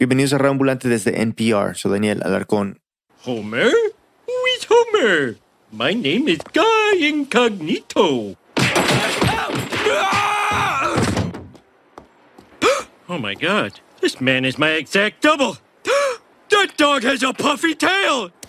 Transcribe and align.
Bienvenidos 0.00 0.32
a 0.32 0.38
Radio 0.38 0.52
Ambulante 0.52 0.88
desde 0.88 1.20
NPR. 1.20 1.76
Soy 1.76 1.92
Daniel 1.92 2.22
Alarcón. 2.24 2.80
Homer? 3.26 3.70
Who 4.26 4.32
is 4.56 4.66
Homer? 4.66 5.36
My 5.72 5.94
name 5.94 6.26
is 6.26 6.38
Guy 6.54 7.06
Incognito. 7.06 8.34
Oh 13.08 13.18
my 13.18 13.34
god, 13.34 13.72
this 14.00 14.18
man 14.22 14.46
is 14.46 14.58
my 14.58 14.70
exact 14.78 15.22
double. 15.22 15.58
That 16.48 16.70
dog 16.78 17.04
has 17.04 17.22
a 17.22 17.34
puffy 17.34 17.74
tail. 17.74 18.30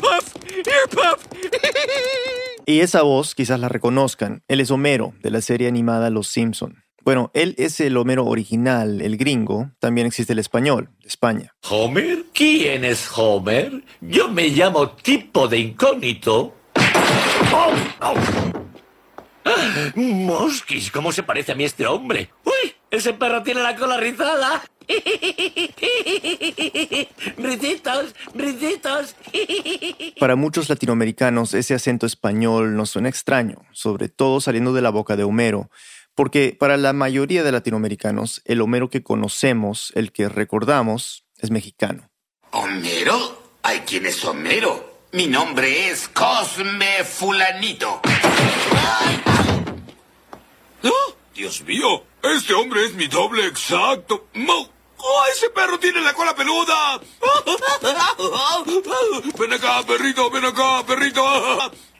Puff! 0.00 0.34
Here, 0.50 0.88
Puff! 0.90 1.28
Y 2.66 2.80
esa 2.80 3.02
voz 3.02 3.36
quizás 3.36 3.60
la 3.60 3.68
reconozcan. 3.68 4.42
Él 4.48 4.58
es 4.60 4.72
Homero, 4.72 5.14
de 5.22 5.30
la 5.30 5.40
serie 5.40 5.68
animada 5.68 6.10
Los 6.10 6.26
Simpson. 6.26 6.82
Bueno, 7.10 7.32
él 7.34 7.56
es 7.58 7.80
el 7.80 7.96
Homero 7.96 8.24
original, 8.24 9.02
el 9.02 9.16
gringo. 9.16 9.72
También 9.80 10.06
existe 10.06 10.32
el 10.32 10.38
español, 10.38 10.90
de 11.02 11.08
España. 11.08 11.52
¿Homer? 11.68 12.26
¿Quién 12.32 12.84
es 12.84 13.10
Homer? 13.16 13.82
Yo 14.00 14.28
me 14.28 14.46
llamo 14.46 14.90
tipo 14.90 15.48
de 15.48 15.58
incógnito. 15.58 16.54
¡Oh! 17.52 17.72
¡Oh! 18.00 18.14
¡Ah! 19.44 19.90
Mosquis, 19.96 20.92
¿cómo 20.92 21.10
se 21.10 21.24
parece 21.24 21.50
a 21.50 21.56
mí 21.56 21.64
este 21.64 21.84
hombre? 21.84 22.30
¡Uy! 22.44 22.72
Ese 22.92 23.12
perro 23.12 23.42
tiene 23.42 23.60
la 23.60 23.74
cola 23.74 23.96
rizada. 23.96 24.62
Ricitos, 27.38 28.14
ricitos. 28.34 29.16
Para 30.20 30.36
muchos 30.36 30.68
latinoamericanos 30.68 31.54
ese 31.54 31.74
acento 31.74 32.06
español 32.06 32.76
nos 32.76 32.90
suena 32.90 33.08
extraño, 33.08 33.62
sobre 33.72 34.08
todo 34.08 34.40
saliendo 34.40 34.72
de 34.72 34.82
la 34.82 34.90
boca 34.90 35.16
de 35.16 35.24
Homero, 35.24 35.70
porque 36.14 36.56
para 36.58 36.76
la 36.76 36.92
mayoría 36.92 37.42
de 37.42 37.52
latinoamericanos 37.52 38.42
el 38.44 38.60
Homero 38.60 38.90
que 38.90 39.02
conocemos, 39.02 39.92
el 39.94 40.12
que 40.12 40.28
recordamos, 40.28 41.24
es 41.38 41.50
mexicano. 41.50 42.10
¿Homero? 42.50 43.42
¿Hay 43.62 43.80
quién 43.80 44.06
es 44.06 44.24
Homero? 44.24 44.90
Mi 45.12 45.26
nombre 45.26 45.90
es 45.90 46.08
Cosme 46.08 47.04
Fulanito. 47.04 48.00
¡Oh, 50.84 51.14
Dios 51.34 51.62
mío! 51.62 52.04
Este 52.22 52.54
hombre 52.54 52.84
es 52.84 52.94
mi 52.94 53.06
doble 53.06 53.46
exacto. 53.46 54.26
¡Oh, 55.02 55.22
ese 55.32 55.48
perro 55.50 55.78
tiene 55.78 56.00
la 56.00 56.12
cola 56.12 56.34
peluda! 56.34 57.00
¡Ven 59.38 59.52
acá, 59.52 59.82
perrito! 59.86 60.30
¡Ven 60.30 60.44
acá, 60.44 60.84
perrito! 60.86 61.22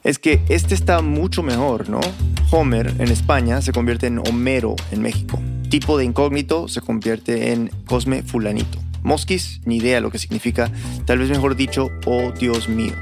Es 0.03 0.19
que 0.19 0.43
este 0.49 0.75
está 0.75 1.01
mucho 1.01 1.43
mejor, 1.43 1.89
¿no? 1.89 2.01
Homer 2.53 2.93
en 2.99 3.13
España 3.13 3.63
se 3.63 3.73
convierte 3.73 4.09
en 4.09 4.19
Homero 4.19 4.75
en 4.91 5.03
México. 5.03 5.41
Tipo 5.69 5.97
de 5.97 6.05
incógnito 6.05 6.67
se 6.67 6.81
convierte 6.81 7.53
en 7.53 7.71
Cosme 7.87 8.25
Fulanito. 8.25 8.79
Mosquis, 9.05 9.61
ni 9.65 9.77
idea 9.77 10.01
lo 10.01 10.11
que 10.11 10.19
significa, 10.19 10.71
tal 11.07 11.19
vez 11.19 11.31
mejor 11.31 11.55
dicho, 11.55 11.91
oh 12.07 12.33
Dios 12.33 12.69
mío. 12.69 12.95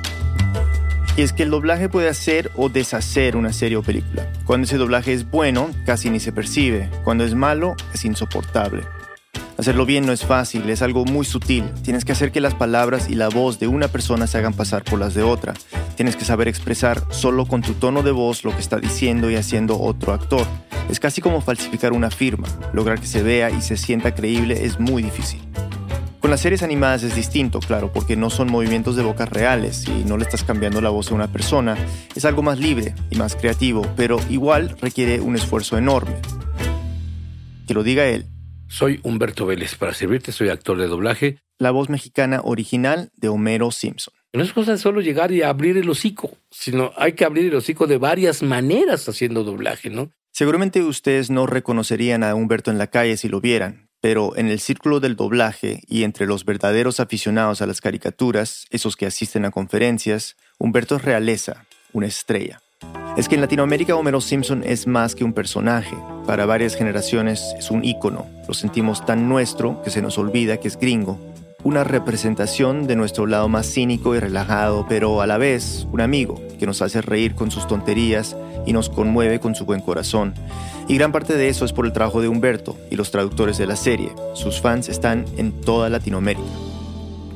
Y 1.17 1.23
es 1.23 1.33
que 1.33 1.45
el 1.45 1.51
doblaje 1.51 1.89
puede 1.89 2.11
hacer 2.11 2.51
o 2.57 2.69
deshacer 2.69 3.37
una 3.37 3.55
serie 3.55 3.79
o 3.79 3.83
película. 3.83 4.31
Cuando 4.45 4.67
ese 4.67 4.77
doblaje 4.77 5.15
es 5.15 5.29
bueno, 5.29 5.71
casi 5.87 6.11
ni 6.11 6.21
se 6.21 6.31
percibe. 6.31 6.91
Cuando 7.03 7.25
es 7.25 7.35
malo, 7.35 7.75
es 7.95 8.05
insoportable. 8.05 8.83
Hacerlo 9.59 9.87
bien 9.87 10.07
no 10.07 10.13
es 10.13 10.25
fácil, 10.25 10.71
es 10.71 10.83
algo 10.83 11.05
muy 11.05 11.27
sutil. 11.27 11.65
Tienes 11.83 12.05
que 12.05 12.13
hacer 12.13 12.31
que 12.31 12.41
las 12.41 12.55
palabras 12.55 13.11
y 13.11 13.17
la 13.17 13.29
voz 13.29 13.59
de 13.59 13.67
una 13.67 13.89
persona 13.89 14.29
se 14.29 14.39
hagan 14.39 14.55
pasar 14.55 14.85
por 14.85 15.01
las 15.01 15.15
de 15.15 15.25
otra. 15.25 15.53
Tienes 15.97 16.15
que 16.15 16.25
saber 16.25 16.47
expresar 16.47 17.03
solo 17.11 17.45
con 17.45 17.63
tu 17.63 17.75
tono 17.75 18.05
de 18.05 18.13
voz 18.13 18.45
lo 18.45 18.53
que 18.53 18.61
está 18.61 18.79
diciendo 18.79 19.29
y 19.33 19.35
haciendo 19.35 19.81
otro 19.81 20.13
actor. 20.13 20.47
Es 20.89 21.01
casi 21.01 21.21
como 21.21 21.41
falsificar 21.41 21.93
una 21.93 22.13
firma. 22.13 22.47
Lograr 22.73 23.01
que 23.01 23.09
se 23.09 23.25
vea 23.25 23.51
y 23.51 23.61
se 23.61 23.77
sienta 23.77 24.15
creíble 24.15 24.65
es 24.65 24.79
muy 24.79 25.03
difícil. 25.03 25.41
Con 26.21 26.31
las 26.31 26.41
series 26.41 26.63
animadas 26.63 27.03
es 27.03 27.17
distinto, 27.17 27.59
claro, 27.59 27.93
porque 27.93 28.15
no 28.15 28.31
son 28.31 28.53
movimientos 28.53 28.95
de 28.95 29.03
boca 29.03 29.27
reales 29.27 29.89
y 29.89 30.05
no 30.05 30.19
le 30.19 30.23
estás 30.23 30.45
cambiando 30.45 30.81
la 30.81 30.91
voz 30.91 31.11
a 31.11 31.17
una 31.17 31.33
persona. 31.33 31.77
Es 32.15 32.25
algo 32.25 32.43
más 32.43 32.61
libre 32.61 32.95
y 33.11 33.17
más 33.17 33.35
creativo, 33.35 33.85
pero 33.97 34.21
igual 34.31 34.77
requiere 34.81 35.21
un 35.21 35.35
esfuerzo 35.35 35.77
enorme. 35.77 36.15
Que 37.67 37.75
lo 37.75 37.83
diga 37.83 38.07
él. 38.07 38.27
Soy 38.69 39.01
Humberto 39.03 39.47
Vélez. 39.47 39.75
Para 39.75 39.95
servirte, 39.95 40.31
soy 40.31 40.51
actor 40.51 40.79
de 40.79 40.87
doblaje. 40.87 41.39
La 41.59 41.71
voz 41.71 41.89
mexicana 41.89 42.41
original 42.45 43.11
de 43.17 43.29
Homero 43.29 43.71
Simpson. 43.71 44.15
No 44.35 44.43
es 44.43 44.53
cosa 44.53 44.73
de 44.73 44.79
solo 44.79 45.01
llegar 45.01 45.33
y 45.33 45.43
abrir 45.43 45.79
el 45.79 45.89
hocico, 45.89 46.37
sino 46.51 46.93
hay 46.97 47.15
que 47.15 47.25
abrir 47.25 47.47
el 47.47 47.55
hocico 47.55 47.87
de 47.87 47.97
varias 47.97 48.43
maneras 48.43 49.09
haciendo 49.09 49.43
doblaje, 49.43 49.89
¿no? 49.89 50.13
Seguramente 50.33 50.83
ustedes 50.83 51.31
no 51.31 51.47
reconocerían 51.47 52.23
a 52.23 52.35
Humberto 52.35 52.71
en 52.71 52.79
la 52.79 52.89
calle 52.89 53.17
si 53.17 53.29
lo 53.29 53.41
vieran, 53.41 53.89
pero 54.01 54.37
en 54.37 54.49
el 54.49 54.61
círculo 54.61 55.01
del 55.01 55.17
doblaje 55.17 55.81
y 55.87 56.05
entre 56.05 56.27
los 56.27 56.45
verdaderos 56.45 57.01
aficionados 57.01 57.63
a 57.63 57.67
las 57.67 57.81
caricaturas, 57.81 58.67
esos 58.71 58.97
que 58.97 59.07
asisten 59.07 59.47
a 59.47 59.51
conferencias, 59.51 60.37
Humberto 60.59 60.97
es 60.97 61.03
realeza, 61.03 61.65
una 61.93 62.07
estrella. 62.07 62.61
Es 63.19 63.29
que 63.29 63.35
en 63.35 63.41
Latinoamérica 63.41 63.97
Homero 63.97 64.21
Simpson 64.21 64.63
es 64.65 64.87
más 64.87 65.17
que 65.17 65.25
un 65.25 65.33
personaje. 65.33 65.97
Para 66.25 66.47
varias 66.47 66.77
generaciones 66.77 67.53
es 67.59 67.69
un 67.73 67.85
ícono. 67.85 68.27
Lo 68.47 68.55
sentimos 68.55 69.05
tan 69.05 69.29
nuestro 69.29 69.83
que 69.83 69.91
se 69.91 70.01
nos 70.01 70.19
olvida 70.19 70.59
que 70.59 70.69
es 70.69 70.79
gringo. 70.79 71.19
Una 71.65 71.83
representación 71.83 72.87
de 72.87 72.95
nuestro 72.95 73.27
lado 73.27 73.49
más 73.49 73.67
cínico 73.67 74.15
y 74.15 74.21
relajado, 74.21 74.87
pero 74.89 75.21
a 75.21 75.27
la 75.27 75.37
vez 75.37 75.89
un 75.91 76.01
amigo 76.01 76.41
que 76.61 76.67
nos 76.67 76.81
hace 76.81 77.03
reír 77.03 77.35
con 77.35 77.51
sus 77.51 77.67
tonterías 77.67 78.37
y 78.67 78.73
nos 78.73 78.89
conmueve 78.89 79.41
con 79.41 79.57
su 79.57 79.65
buen 79.65 79.81
corazón. 79.81 80.33
Y 80.87 80.95
gran 80.95 81.11
parte 81.11 81.37
de 81.37 81.49
eso 81.49 81.65
es 81.65 81.73
por 81.73 81.87
el 81.87 81.93
trabajo 81.93 82.23
de 82.23 82.29
Humberto 82.29 82.77
y 82.89 82.95
los 82.95 83.11
traductores 83.11 83.59
de 83.59 83.67
la 83.67 83.75
serie. 83.75 84.13
Sus 84.35 84.61
fans 84.61 84.89
están 84.89 85.25
en 85.37 85.51
toda 85.51 85.89
Latinoamérica. 85.89 86.68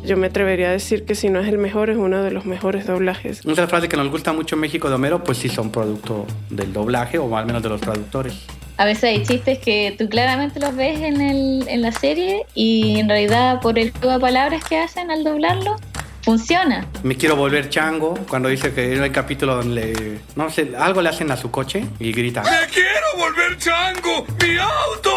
Yo 0.04 0.16
me 0.16 0.26
atrevería 0.26 0.68
a 0.68 0.72
decir 0.72 1.04
que 1.04 1.14
si 1.14 1.30
no 1.30 1.38
es 1.40 1.48
el 1.48 1.58
mejor, 1.58 1.88
es 1.88 1.96
uno 1.96 2.22
de 2.22 2.32
los 2.32 2.44
mejores 2.44 2.86
doblajes. 2.86 3.46
Otra 3.46 3.68
frase 3.68 3.88
que 3.88 3.96
nos 3.96 4.10
gusta 4.10 4.32
mucho 4.32 4.56
en 4.56 4.60
México 4.60 4.88
de 4.88 4.96
Homero, 4.96 5.22
pues 5.22 5.38
sí 5.38 5.48
son 5.48 5.70
producto 5.70 6.26
del 6.50 6.72
doblaje 6.72 7.18
o 7.18 7.36
al 7.36 7.46
menos 7.46 7.62
de 7.62 7.68
los 7.68 7.80
traductores. 7.80 8.34
A 8.78 8.84
veces 8.84 9.04
hay 9.04 9.22
chistes 9.22 9.58
que 9.58 9.94
tú 9.96 10.08
claramente 10.08 10.58
los 10.58 10.74
ves 10.74 11.00
en, 11.00 11.20
el, 11.20 11.68
en 11.68 11.82
la 11.82 11.92
serie 11.92 12.46
y 12.54 12.98
en 12.98 13.08
realidad 13.08 13.60
por 13.60 13.78
el 13.78 13.92
juego 13.92 14.14
de 14.14 14.18
palabras 14.18 14.64
que 14.64 14.78
hacen 14.78 15.10
al 15.10 15.22
doblarlo, 15.22 15.76
funciona. 16.22 16.86
Me 17.02 17.16
quiero 17.16 17.36
volver 17.36 17.68
chango 17.68 18.14
cuando 18.28 18.48
dice 18.48 18.72
que 18.72 18.94
en 18.94 19.02
el 19.02 19.12
capítulo 19.12 19.56
donde 19.56 19.74
le, 19.94 20.20
no 20.36 20.48
sé, 20.50 20.72
algo 20.78 21.02
le 21.02 21.08
hacen 21.08 21.30
a 21.30 21.36
su 21.36 21.50
coche 21.50 21.86
y 21.98 22.12
grita. 22.12 22.42
¡Me 22.42 22.66
quiero 22.72 23.06
volver 23.18 23.58
chango! 23.58 24.26
¡Mi 24.40 24.56
auto! 24.58 25.10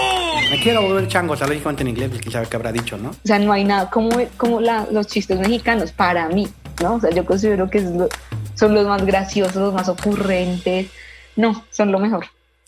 Me 0.52 0.60
quiero 0.62 0.82
volver 0.82 1.08
chango, 1.08 1.34
o 1.34 1.38
sea, 1.38 1.48
lo 1.48 1.54
dijo 1.54 1.70
en 1.70 1.88
inglés, 1.88 2.10
pues 2.10 2.22
quién 2.22 2.32
sabe 2.34 2.48
qué 2.48 2.56
habrá 2.56 2.72
dicho, 2.72 2.98
¿no? 2.98 3.10
O 3.10 3.16
sea, 3.24 3.40
no 3.40 3.52
hay 3.54 3.64
nada 3.64 3.90
como, 3.90 4.10
como 4.38 4.62
la, 4.62 4.88
los 4.92 5.08
chistes 5.08 5.40
mexicanos 5.40 5.92
para 5.92 6.28
mí, 6.30 6.48
¿no? 6.82 6.96
O 6.96 7.00
sea, 7.02 7.10
yo 7.12 7.26
considero 7.26 7.70
que 7.70 7.82
lo- 7.82 8.10
son 8.56 8.74
los 8.74 8.88
más 8.88 9.06
graciosos, 9.06 9.56
los 9.56 9.74
más 9.74 9.90
ocurrentes. 9.90 10.88
No, 11.36 11.66
son 11.72 11.92
lo 11.92 12.00
mejor. 12.00 12.26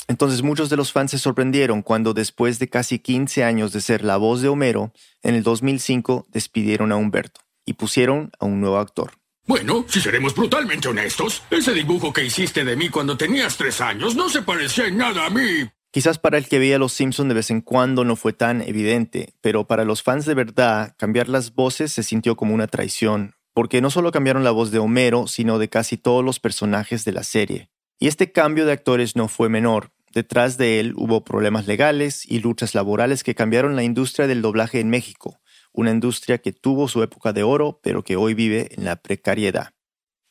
Entonces 0.10 0.42
muchos 0.42 0.70
de 0.70 0.78
los 0.78 0.92
fans 0.92 1.12
se 1.12 1.18
sorprendieron 1.20 1.82
cuando 1.82 2.14
después 2.14 2.60
de 2.60 2.70
casi 2.70 3.00
15 3.00 3.44
años 3.44 3.74
de 3.74 3.82
ser 3.82 4.04
la 4.04 4.18
voz 4.18 4.42
de 4.42 4.48
Homero, 4.48 4.92
en 5.22 5.36
el 5.36 5.44
2005 5.44 6.26
despidieron 6.32 6.92
a 6.92 6.96
Humberto 6.96 7.42
y 7.68 7.74
pusieron 7.74 8.32
a 8.40 8.46
un 8.46 8.60
nuevo 8.60 8.80
actor. 8.80 9.12
Bueno, 9.46 9.86
si 9.88 10.02
seremos 10.02 10.34
brutalmente 10.34 10.88
honestos, 10.88 11.44
ese 11.52 11.74
dibujo 11.74 12.12
que 12.12 12.26
hiciste 12.26 12.66
de 12.66 12.76
mí 12.76 12.90
cuando 12.90 13.16
tenías 13.16 13.56
tres 13.56 13.80
años 13.80 14.16
no 14.16 14.30
se 14.30 14.42
parecía 14.42 14.88
en 14.88 14.98
nada 14.98 15.28
a 15.28 15.30
mí. 15.30 15.70
Quizás 15.92 16.18
para 16.20 16.38
el 16.38 16.48
que 16.48 16.60
veía 16.60 16.80
Los 16.80 16.94
Simpson 16.94 17.28
de 17.30 17.36
vez 17.36 17.50
en 17.50 17.62
cuando 17.62 18.04
no 18.04 18.16
fue 18.16 18.34
tan 18.34 18.62
evidente, 18.62 19.34
pero 19.42 19.66
para 19.66 19.86
los 19.86 20.04
fans 20.04 20.26
de 20.26 20.34
verdad, 20.34 20.96
cambiar 20.98 21.30
las 21.30 21.54
voces 21.56 21.94
se 21.94 22.04
sintió 22.04 22.36
como 22.36 22.54
una 22.54 22.68
traición, 22.68 23.36
porque 23.54 23.82
no 23.82 23.90
solo 23.90 24.12
cambiaron 24.12 24.44
la 24.44 24.52
voz 24.52 24.72
de 24.72 24.80
Homero, 24.80 25.28
sino 25.28 25.60
de 25.60 25.70
casi 25.70 25.98
todos 25.98 26.24
los 26.24 26.40
personajes 26.40 27.06
de 27.06 27.14
la 27.14 27.24
serie. 27.24 27.70
Y 28.00 28.08
este 28.08 28.32
cambio 28.32 28.66
de 28.66 28.74
actores 28.74 29.16
no 29.16 29.28
fue 29.28 29.50
menor. 29.50 29.92
Detrás 30.14 30.58
de 30.58 30.80
él 30.80 30.94
hubo 30.98 31.24
problemas 31.24 31.68
legales 31.68 32.26
y 32.26 32.40
luchas 32.40 32.76
laborales 32.76 33.24
que 33.24 33.36
cambiaron 33.36 33.76
la 33.76 33.84
industria 33.84 34.28
del 34.28 34.42
doblaje 34.42 34.80
en 34.80 34.90
México, 34.90 35.40
una 35.74 35.92
industria 35.92 36.40
que 36.40 36.54
tuvo 36.54 36.88
su 36.88 37.04
época 37.04 37.34
de 37.34 37.44
oro, 37.44 37.80
pero 37.84 38.04
que 38.04 38.16
hoy 38.16 38.34
vive 38.34 38.70
en 38.76 38.86
la 38.86 38.98
precariedad. 38.98 39.74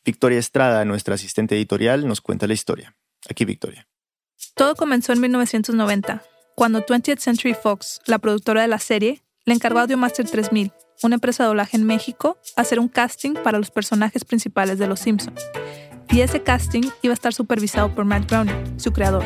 Victoria 0.05 0.39
Estrada, 0.39 0.85
nuestra 0.85 1.17
asistente 1.17 1.57
editorial, 1.57 2.07
nos 2.07 2.21
cuenta 2.21 2.47
la 2.47 2.55
historia. 2.55 2.97
Aquí 3.29 3.45
Victoria. 3.45 3.89
Todo 4.55 4.77
comenzó 4.77 5.13
en 5.13 5.21
1990, 5.21 6.23
cuando 6.55 6.85
20th 6.85 7.19
Century 7.19 7.55
Fox, 7.55 8.01
la 8.07 8.19
productora 8.19 8.63
de 8.63 8.69
la 8.69 8.79
serie, 8.79 9.23
le 9.45 9.55
encargó 9.55 9.79
a 9.79 9.83
Audiomaster 9.83 10.29
3000, 10.29 10.73
una 11.03 11.17
empresa 11.17 11.43
de 11.43 11.49
doblaje 11.49 11.77
en 11.77 11.85
México, 11.85 12.39
hacer 12.57 12.79
un 12.81 12.89
casting 12.89 13.35
para 13.35 13.59
los 13.59 13.71
personajes 13.71 14.25
principales 14.25 14.79
de 14.79 14.87
Los 14.87 15.01
Simpsons. 15.01 15.43
Y 16.11 16.21
ese 16.21 16.43
casting 16.43 16.83
iba 17.03 17.13
a 17.13 17.15
estar 17.15 17.35
supervisado 17.35 17.95
por 17.95 18.05
Matt 18.05 18.31
Groening, 18.31 18.79
su 18.79 18.93
creador. 18.93 19.25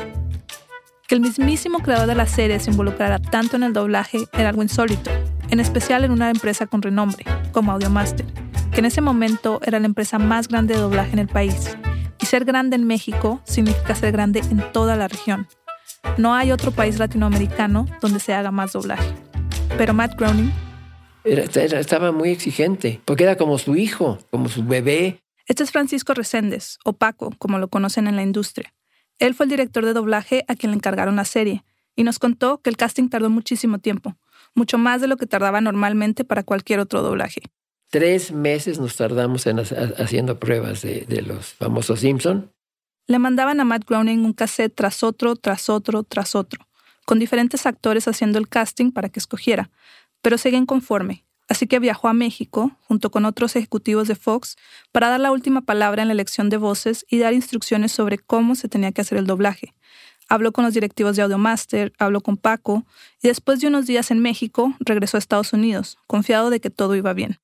Que 1.07 1.15
el 1.15 1.21
mismísimo 1.21 1.81
creador 1.81 2.07
de 2.07 2.15
la 2.15 2.27
serie 2.27 2.59
se 2.61 2.71
involucrara 2.71 3.19
tanto 3.19 3.57
en 3.57 3.65
el 3.65 3.73
doblaje 3.73 4.27
era 4.33 4.49
algo 4.49 4.63
insólito, 4.63 5.11
en 5.51 5.61
especial 5.61 6.05
en 6.05 6.11
una 6.13 6.31
empresa 6.31 6.67
con 6.67 6.83
renombre, 6.83 7.25
como 7.53 7.73
Audiomaster, 7.73 8.27
que 8.73 8.81
en 8.81 8.85
ese 8.87 9.01
momento 9.01 9.61
era 9.65 9.79
la 9.81 9.87
empresa 9.87 10.19
más 10.19 10.49
grande 10.49 10.75
de 10.75 10.81
doblaje 10.81 11.13
en 11.13 11.19
el 11.19 11.29
país. 11.29 11.77
Y 12.21 12.27
ser 12.27 12.45
grande 12.45 12.77
en 12.77 12.87
México 12.87 13.41
significa 13.45 13.95
ser 13.95 14.13
grande 14.13 14.41
en 14.51 14.63
toda 14.73 14.97
la 14.97 15.09
región. 15.09 15.49
No 16.19 16.35
hay 16.35 16.53
otro 16.53 16.71
país 16.71 16.99
latinoamericano 16.99 17.87
donde 18.01 18.21
se 18.21 18.33
haga 18.35 18.51
más 18.51 18.73
doblaje. 18.73 19.09
Pero 19.77 19.95
Matt 19.95 20.17
Groening, 20.19 20.53
Era- 21.25 21.45
era- 21.63 21.81
estaba 21.81 22.13
muy 22.13 22.31
exigente, 22.31 23.01
porque 23.05 23.25
era 23.25 23.37
como 23.37 23.59
su 23.59 23.77
hijo, 23.77 24.19
como 24.31 24.49
su 24.49 24.65
bebé. 24.65 25.21
este 25.47 25.65
es 25.65 25.71
Francisco 25.73 26.15
Reséndez, 26.15 26.79
o 26.85 26.93
Paco, 26.95 27.31
como 27.39 27.59
lo 27.59 27.69
conocen 27.69 28.07
en 28.07 28.17
la 28.17 28.23
industria. 28.23 28.73
Él 29.19 29.35
fue 29.35 29.45
el 29.45 29.51
director 29.51 29.85
de 29.85 29.93
doblaje 29.93 30.45
a 30.49 30.55
quien 30.55 30.71
le 30.71 30.77
encargaron 30.77 31.17
la 31.17 31.25
serie, 31.25 31.65
y 31.97 32.05
nos 32.05 32.19
contó 32.19 32.63
que 32.63 32.71
el 32.71 32.77
casting 32.77 33.09
tardó 33.09 33.29
muchísimo 33.31 33.79
tiempo, 33.79 34.17
mucho 34.55 34.79
más 34.79 35.01
de 35.01 35.09
lo 35.09 35.17
que 35.17 35.27
tardaba 35.27 35.61
normalmente 35.61 36.25
para 36.25 36.43
cualquier 36.43 36.81
otro 36.81 37.03
doblaje. 37.03 37.43
Tres 37.91 38.31
meses 38.31 38.79
nos 38.79 38.97
tardamos 38.97 39.47
en 39.47 39.59
haciendo 39.59 40.39
pruebas 40.39 40.83
de, 40.83 41.07
de 41.09 41.23
los 41.23 41.55
famosos 41.55 42.01
Simpson. 42.01 42.53
Le 43.09 43.19
mandaban 43.19 43.59
a 43.59 43.65
Matt 43.65 43.85
Groening 43.89 44.25
un 44.25 44.33
cassette 44.33 44.75
tras 44.75 45.03
otro, 45.03 45.35
tras 45.35 45.69
otro, 45.69 46.05
tras 46.05 46.37
otro, 46.37 46.69
con 47.05 47.19
diferentes 47.19 47.67
actores 47.67 48.07
haciendo 48.07 48.39
el 48.39 48.49
casting 48.49 48.93
para 48.93 49.09
que 49.09 49.19
escogiera, 49.19 49.71
pero 50.23 50.39
seguía 50.39 50.61
inconforme, 50.61 51.25
así 51.49 51.67
que 51.67 51.81
viajó 51.81 52.07
a 52.07 52.13
México, 52.13 52.71
junto 52.83 53.11
con 53.11 53.25
otros 53.25 53.57
ejecutivos 53.57 54.07
de 54.07 54.15
Fox, 54.15 54.57
para 54.93 55.09
dar 55.09 55.19
la 55.19 55.33
última 55.33 55.63
palabra 55.63 56.03
en 56.03 56.09
la 56.09 56.15
elección 56.15 56.51
de 56.51 56.59
voces 56.59 57.05
y 57.11 57.19
dar 57.19 57.35
instrucciones 57.35 57.91
sobre 57.91 58.19
cómo 58.19 58.55
se 58.55 58.69
tenía 58.69 58.93
que 58.93 59.01
hacer 59.01 59.19
el 59.19 59.27
doblaje. 59.27 59.75
Habló 60.31 60.53
con 60.53 60.65
los 60.65 60.73
directivos 60.73 61.17
de 61.17 61.23
Audiomaster, 61.23 61.93
habló 61.99 62.21
con 62.23 62.37
Paco, 62.37 62.87
y 63.21 63.29
después 63.29 63.61
de 63.61 63.67
unos 63.67 63.87
días 63.87 64.11
en 64.13 64.21
México, 64.21 64.75
regresó 64.79 65.17
a 65.17 65.19
Estados 65.19 65.53
Unidos, 65.53 65.99
confiado 66.07 66.51
de 66.51 66.61
que 66.61 66.71
todo 66.71 66.95
iba 66.95 67.13
bien. 67.13 67.41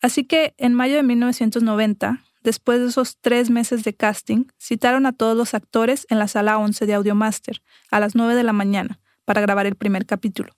Así 0.00 0.24
que, 0.24 0.54
en 0.56 0.72
mayo 0.72 0.96
de 0.96 1.02
1990, 1.02 2.24
después 2.42 2.80
de 2.80 2.88
esos 2.88 3.18
tres 3.20 3.50
meses 3.50 3.84
de 3.84 3.94
casting, 3.94 4.46
citaron 4.58 5.04
a 5.04 5.12
todos 5.12 5.36
los 5.36 5.52
actores 5.52 6.06
en 6.08 6.18
la 6.18 6.26
sala 6.26 6.58
11 6.58 6.86
de 6.86 6.94
Audiomaster 6.94 7.62
a 7.90 8.00
las 8.00 8.14
9 8.14 8.34
de 8.34 8.42
la 8.42 8.54
mañana 8.54 9.00
para 9.26 9.42
grabar 9.42 9.66
el 9.66 9.76
primer 9.76 10.06
capítulo. 10.06 10.54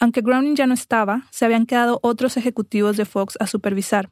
Aunque 0.00 0.20
Groening 0.20 0.54
ya 0.54 0.66
no 0.66 0.74
estaba, 0.74 1.26
se 1.30 1.44
habían 1.44 1.66
quedado 1.66 1.98
otros 2.02 2.36
ejecutivos 2.36 2.96
de 2.96 3.06
Fox 3.06 3.36
a 3.40 3.48
supervisar. 3.48 4.10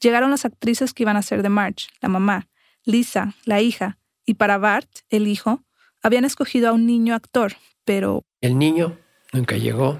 Llegaron 0.00 0.30
las 0.30 0.44
actrices 0.44 0.92
que 0.92 1.02
iban 1.02 1.16
a 1.16 1.22
ser 1.22 1.42
de 1.42 1.48
Marge, 1.48 1.88
la 2.00 2.08
mamá, 2.10 2.48
Lisa, 2.84 3.34
la 3.44 3.60
hija, 3.62 3.98
y 4.26 4.34
para 4.34 4.58
Bart, 4.58 4.90
el 5.10 5.26
hijo, 5.26 5.62
habían 6.04 6.24
escogido 6.26 6.68
a 6.68 6.72
un 6.72 6.86
niño 6.86 7.14
actor, 7.14 7.54
pero... 7.84 8.22
El 8.42 8.58
niño 8.58 8.96
nunca 9.32 9.56
llegó. 9.56 9.98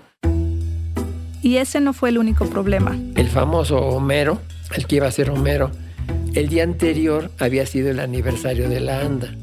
Y 1.42 1.56
ese 1.56 1.80
no 1.80 1.92
fue 1.94 2.10
el 2.10 2.18
único 2.18 2.46
problema. 2.46 2.96
El 3.16 3.28
famoso 3.28 3.78
Homero, 3.78 4.38
el 4.76 4.86
que 4.86 4.96
iba 4.96 5.06
a 5.06 5.10
ser 5.10 5.30
Homero, 5.30 5.70
el 6.34 6.48
día 6.48 6.62
anterior 6.62 7.30
había 7.38 7.64
sido 7.66 7.90
el 7.90 8.00
aniversario 8.00 8.68
de 8.68 8.80
la 8.80 9.00
ANDA. 9.00 9.34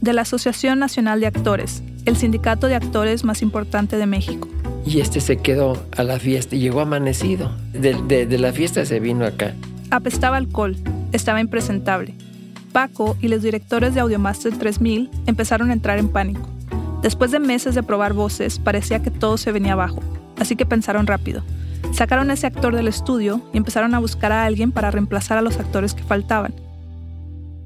De 0.00 0.12
la 0.12 0.22
Asociación 0.22 0.78
Nacional 0.80 1.20
de 1.20 1.26
Actores, 1.28 1.82
el 2.04 2.16
sindicato 2.16 2.66
de 2.66 2.74
actores 2.74 3.24
más 3.24 3.40
importante 3.42 3.96
de 3.96 4.06
México. 4.06 4.48
Y 4.86 5.00
este 5.00 5.20
se 5.20 5.36
quedó 5.36 5.80
a 5.96 6.02
la 6.02 6.18
fiesta 6.18 6.56
y 6.56 6.60
llegó 6.60 6.80
amanecido. 6.80 7.50
De, 7.72 7.94
de- 8.08 8.26
de 8.26 8.38
la 8.38 8.52
fiesta 8.52 8.84
se 8.86 8.98
vino 9.00 9.24
acá. 9.24 9.54
Apestaba 9.90 10.36
alcohol, 10.36 10.76
estaba 11.12 11.40
impresentable. 11.40 12.14
Paco 12.78 13.16
y 13.20 13.26
los 13.26 13.42
directores 13.42 13.92
de 13.92 13.98
Audiomaster 14.00 14.56
3000 14.56 15.10
empezaron 15.26 15.70
a 15.70 15.72
entrar 15.72 15.98
en 15.98 16.08
pánico. 16.08 16.48
Después 17.02 17.32
de 17.32 17.40
meses 17.40 17.74
de 17.74 17.82
probar 17.82 18.12
voces, 18.12 18.60
parecía 18.60 19.02
que 19.02 19.10
todo 19.10 19.36
se 19.36 19.50
venía 19.50 19.72
abajo, 19.72 20.00
así 20.38 20.54
que 20.54 20.64
pensaron 20.64 21.08
rápido. 21.08 21.42
Sacaron 21.92 22.30
a 22.30 22.34
ese 22.34 22.46
actor 22.46 22.76
del 22.76 22.86
estudio 22.86 23.42
y 23.52 23.56
empezaron 23.56 23.96
a 23.96 23.98
buscar 23.98 24.30
a 24.30 24.44
alguien 24.44 24.70
para 24.70 24.92
reemplazar 24.92 25.38
a 25.38 25.42
los 25.42 25.58
actores 25.58 25.92
que 25.92 26.04
faltaban. 26.04 26.54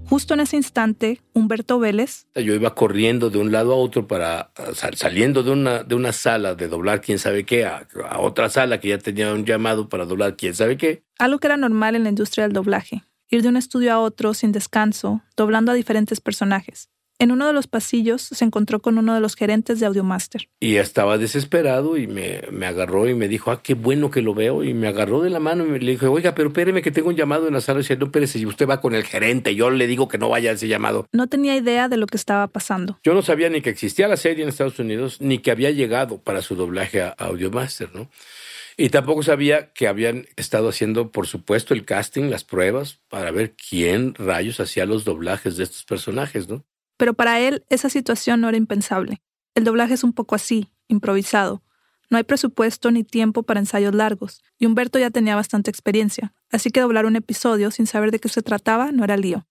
Justo 0.09 0.32
en 0.32 0.41
ese 0.41 0.56
instante, 0.56 1.20
Humberto 1.35 1.79
Vélez, 1.79 2.26
Yo 2.35 2.55
iba 2.55 2.75
corriendo 2.75 3.29
de 3.29 3.37
un 3.37 3.53
lado 3.53 3.75
a 3.75 3.76
otro 3.76 4.06
para 4.06 4.50
sal- 4.75 4.94
saliendo 4.97 5.43
de 5.43 5.50
una, 5.50 5.82
de 5.82 5.94
una 5.94 6.12
sala 6.12 6.55
de 6.55 6.69
doblar 6.69 7.03
quién 7.03 7.19
sabe 7.19 7.44
qué 7.44 7.67
a, 7.67 7.87
a 8.09 8.19
otra 8.20 8.49
sala 8.49 8.81
que 8.81 8.88
ya 8.88 8.97
tenía 8.99 9.31
un 9.35 9.44
llamado 9.44 9.91
para 9.91 10.06
doblar 10.06 10.37
quién 10.37 10.55
sabe 10.55 10.79
qué. 10.79 11.03
algo 11.19 11.38
que 11.38 11.49
era 11.49 11.59
normal 11.59 11.97
en 11.97 12.03
la 12.05 12.09
industria 12.09 12.44
del 12.44 12.55
doblaje, 12.55 13.03
ir 13.37 13.43
de 13.43 13.49
un 13.49 13.56
estudio 13.56 13.93
a 13.93 13.99
otro 13.99 14.34
sin 14.34 14.52
descanso, 14.52 15.23
doblando 15.37 15.73
a 15.73 15.75
diferentes 15.75 16.20
personajes. 16.20 16.88
En 17.19 17.31
uno 17.31 17.46
de 17.46 17.52
los 17.52 17.69
pasillos 17.69 18.23
se 18.23 18.44
encontró 18.44 18.81
con 18.81 18.99
uno 18.99 19.14
de 19.14 19.20
los 19.20 19.37
gerentes 19.37 19.79
de 19.79 19.87
Audiomaster. 19.87 20.49
Y 20.58 20.76
estaba 20.76 21.19
desesperado 21.19 21.96
y 21.96 22.08
me, 22.08 22.43
me 22.50 22.67
agarró 22.67 23.08
y 23.08 23.14
me 23.14 23.29
dijo, 23.29 23.52
ah, 23.52 23.62
qué 23.62 23.75
bueno 23.75 24.11
que 24.11 24.23
lo 24.23 24.34
veo. 24.34 24.64
Y 24.64 24.75
me 24.75 24.88
agarró 24.88 25.20
de 25.20 25.31
la 25.31 25.38
mano 25.38 25.64
y 25.64 25.69
me, 25.69 25.79
le 25.79 25.93
dije, 25.93 26.06
oiga, 26.06 26.34
pero 26.34 26.49
espéreme 26.49 26.82
que 26.82 26.90
tengo 26.90 27.11
un 27.11 27.14
llamado 27.14 27.46
en 27.46 27.55
la 27.55 27.61
sala. 27.61 27.79
Y 27.79 27.82
dice, 27.82 27.96
no, 27.96 28.06
espérese, 28.06 28.40
si 28.40 28.46
usted 28.46 28.67
va 28.69 28.81
con 28.81 28.96
el 28.96 29.05
gerente, 29.05 29.55
yo 29.55 29.70
le 29.70 29.87
digo 29.87 30.08
que 30.08 30.19
no 30.19 30.31
vaya 30.31 30.50
a 30.50 30.55
ese 30.55 30.67
llamado. 30.67 31.06
No 31.12 31.28
tenía 31.28 31.55
idea 31.55 31.88
de 31.88 31.96
lo 31.96 32.08
que 32.08 32.17
estaba 32.17 32.49
pasando. 32.49 32.99
Yo 33.05 33.14
no 33.14 33.23
sabía 33.23 33.49
ni 33.50 33.61
que 33.61 33.70
existía 33.70 34.08
la 34.08 34.17
serie 34.17 34.43
en 34.43 34.49
Estados 34.49 34.81
Unidos, 34.81 35.20
ni 35.20 35.38
que 35.38 35.52
había 35.52 35.70
llegado 35.70 36.19
para 36.19 36.43
su 36.43 36.56
doblaje 36.56 37.02
a 37.02 37.14
a 37.19 37.26
Audiomaster, 37.26 37.94
¿no? 37.94 38.08
Y 38.77 38.89
tampoco 38.89 39.23
sabía 39.23 39.73
que 39.73 39.89
habían 39.89 40.27
estado 40.37 40.69
haciendo, 40.69 41.13
por 41.13 41.27
supuesto, 41.27 41.75
el 41.75 41.85
casting, 41.85 42.31
las 42.31 42.45
pruebas, 42.45 43.01
para 43.09 43.31
ver 43.31 43.55
quién 43.55 44.15
rayos 44.15 44.61
hacía 44.61 44.87
los 44.87 45.05
doblajes 45.05 45.57
de 45.57 45.65
estos 45.65 45.85
personajes, 45.85 46.49
¿no? 46.49 46.65
Pero 46.97 47.15
para 47.15 47.41
él 47.41 47.65
esa 47.69 47.89
situación 47.89 48.41
no 48.41 48.49
era 48.49 48.57
impensable. 48.57 49.21
El 49.55 49.65
doblaje 49.65 49.95
es 49.95 50.05
un 50.05 50.13
poco 50.13 50.35
así, 50.35 50.71
improvisado. 50.89 51.63
No 52.11 52.19
hay 52.19 52.25
presupuesto 52.25 52.91
ni 52.91 53.05
tiempo 53.05 53.43
para 53.43 53.61
ensayos 53.61 53.95
largos, 53.95 54.43
y 54.59 54.67
Humberto 54.67 54.99
ya 54.99 55.11
tenía 55.11 55.35
bastante 55.35 55.71
experiencia, 55.71 56.35
así 56.51 56.71
que 56.71 56.81
doblar 56.81 57.07
un 57.07 57.17
episodio 57.17 57.71
sin 57.71 57.87
saber 57.87 58.11
de 58.11 58.19
qué 58.19 58.29
se 58.29 58.43
trataba 58.43 58.93
no 58.93 59.05
era 59.05 59.17
lío. 59.17 59.47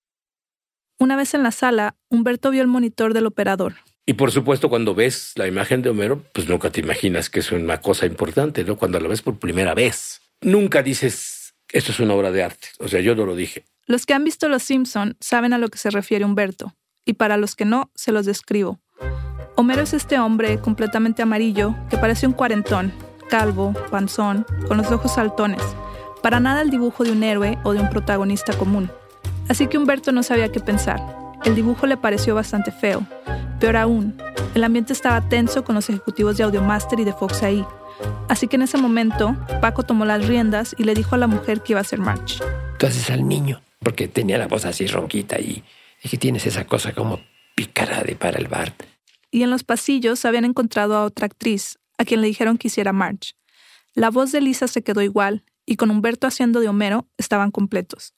Una 1.00 1.16
vez 1.16 1.34
en 1.34 1.42
la 1.42 1.52
sala, 1.52 1.96
Humberto 2.10 2.52
vio 2.52 2.62
el 2.62 2.68
monitor 2.68 3.16
del 3.16 3.26
operador. 3.26 3.76
Y 4.06 4.14
por 4.14 4.32
supuesto, 4.32 4.70
cuando 4.70 4.96
ves 4.96 5.34
la 5.36 5.48
imagen 5.48 5.82
de 5.82 5.90
Homero, 5.90 6.24
pues 6.34 6.48
nunca 6.48 6.72
te 6.72 6.80
imaginas 6.80 7.30
que 7.30 7.40
es 7.40 7.52
una 7.52 7.80
cosa 7.80 8.06
importante, 8.06 8.64
¿no? 8.64 8.76
Cuando 8.76 9.00
la 9.00 9.08
ves 9.08 9.22
por 9.22 9.38
primera 9.38 9.74
vez, 9.74 10.22
nunca 10.42 10.82
dices, 10.82 11.54
esto 11.72 11.92
es 11.92 12.00
una 12.00 12.16
obra 12.16 12.32
de 12.32 12.44
arte. 12.44 12.70
O 12.80 12.88
sea, 12.88 13.00
yo 13.00 13.16
no 13.16 13.26
lo 13.26 13.36
dije. 13.36 13.66
Los 13.86 14.06
que 14.06 14.14
han 14.14 14.24
visto 14.24 14.50
Los 14.50 14.64
Simpson 14.64 15.18
saben 15.20 15.54
a 15.54 15.58
lo 15.58 15.70
que 15.70 15.78
se 15.78 15.92
refiere 15.92 16.26
Humberto, 16.26 16.76
y 17.06 17.14
para 17.14 17.38
los 17.38 17.56
que 17.56 17.66
no, 17.66 17.92
se 17.96 18.12
los 18.12 18.26
describo. 18.26 18.80
Homero 19.56 19.84
es 19.84 19.94
este 19.94 20.18
hombre 20.18 20.60
completamente 20.60 21.22
amarillo 21.22 21.76
que 21.90 21.98
parece 21.98 22.26
un 22.26 22.34
cuarentón, 22.34 22.92
calvo, 23.30 23.74
panzón, 23.92 24.46
con 24.68 24.78
los 24.78 24.92
ojos 24.92 25.14
saltones. 25.14 25.62
Para 26.24 26.40
nada 26.40 26.62
el 26.62 26.70
dibujo 26.70 27.04
de 27.04 27.12
un 27.12 27.24
héroe 27.24 27.58
o 27.64 27.74
de 27.74 27.80
un 27.80 27.90
protagonista 27.90 28.54
común. 28.54 28.92
Así 29.50 29.68
que 29.68 29.78
Humberto 29.78 30.12
no 30.12 30.24
sabía 30.24 30.52
qué 30.52 30.60
pensar. 30.60 31.21
El 31.46 31.56
dibujo 31.56 31.88
le 31.88 31.98
pareció 31.98 32.36
bastante 32.36 32.72
feo. 32.72 33.06
Peor 33.60 33.78
aún, 33.78 34.16
el 34.54 34.64
ambiente 34.64 34.94
estaba 34.94 35.28
tenso 35.28 35.64
con 35.64 35.76
los 35.76 35.90
ejecutivos 35.90 36.38
de 36.38 36.44
Audiomaster 36.44 37.00
y 37.00 37.04
de 37.04 37.14
Fox 37.14 37.44
ahí. 37.44 37.66
Así 38.30 38.48
que 38.48 38.56
en 38.56 38.64
ese 38.64 38.78
momento, 38.78 39.36
Paco 39.60 39.84
tomó 39.84 40.06
las 40.06 40.28
riendas 40.28 40.76
y 40.78 40.84
le 40.84 40.94
dijo 40.94 41.16
a 41.16 41.18
la 41.18 41.28
mujer 41.28 41.62
que 41.62 41.74
iba 41.74 41.80
a 41.80 41.84
ser 41.84 42.00
March. 42.00 42.42
Entonces 42.74 43.10
al 43.10 43.28
niño, 43.28 43.62
porque 43.80 44.08
tenía 44.08 44.38
la 44.38 44.48
voz 44.48 44.66
así 44.66 44.88
ronquita 44.88 45.40
y 45.40 45.64
dije, 46.02 46.18
tienes 46.18 46.46
esa 46.46 46.66
cosa 46.66 46.94
como 46.94 47.20
pícara 47.56 48.04
de 48.04 48.16
para 48.16 48.40
el 48.40 48.48
Bart. 48.48 48.84
y 49.32 49.44
en 49.44 49.50
los 49.50 49.64
pasillos 49.64 50.26
habían 50.26 50.46
encontrado 50.46 50.96
a 50.96 51.06
otra 51.06 51.26
actriz, 51.26 51.80
a 51.98 52.06
quien 52.06 52.22
le 52.22 52.28
dijeron 52.28 52.58
que 52.58 52.68
hiciera 52.68 52.92
Marge. 52.92 53.34
La 53.94 54.10
voz 54.10 54.32
de 54.32 54.42
Lisa 54.42 54.68
se 54.68 54.84
quedó 54.84 55.02
igual, 55.02 55.44
y 55.66 55.76
con 55.76 55.90
Humberto 55.90 56.28
haciendo 56.28 56.60
de 56.60 56.68
Homero 56.68 57.08
estaban 57.18 57.52
completos. 57.52 58.14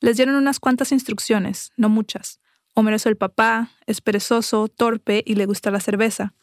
Les 0.00 0.16
dieron 0.16 0.34
unas 0.34 0.60
cuantas 0.60 0.92
instrucciones, 0.92 1.70
no 1.76 1.88
muchas. 1.88 2.40
Homero 2.78 2.94
es 2.94 3.06
el 3.06 3.16
papá, 3.16 3.70
es 3.86 4.00
perezoso, 4.00 4.68
torpe 4.68 5.24
y 5.26 5.34
le 5.34 5.46
gusta 5.46 5.72
la 5.72 5.80
cerveza. 5.80 6.34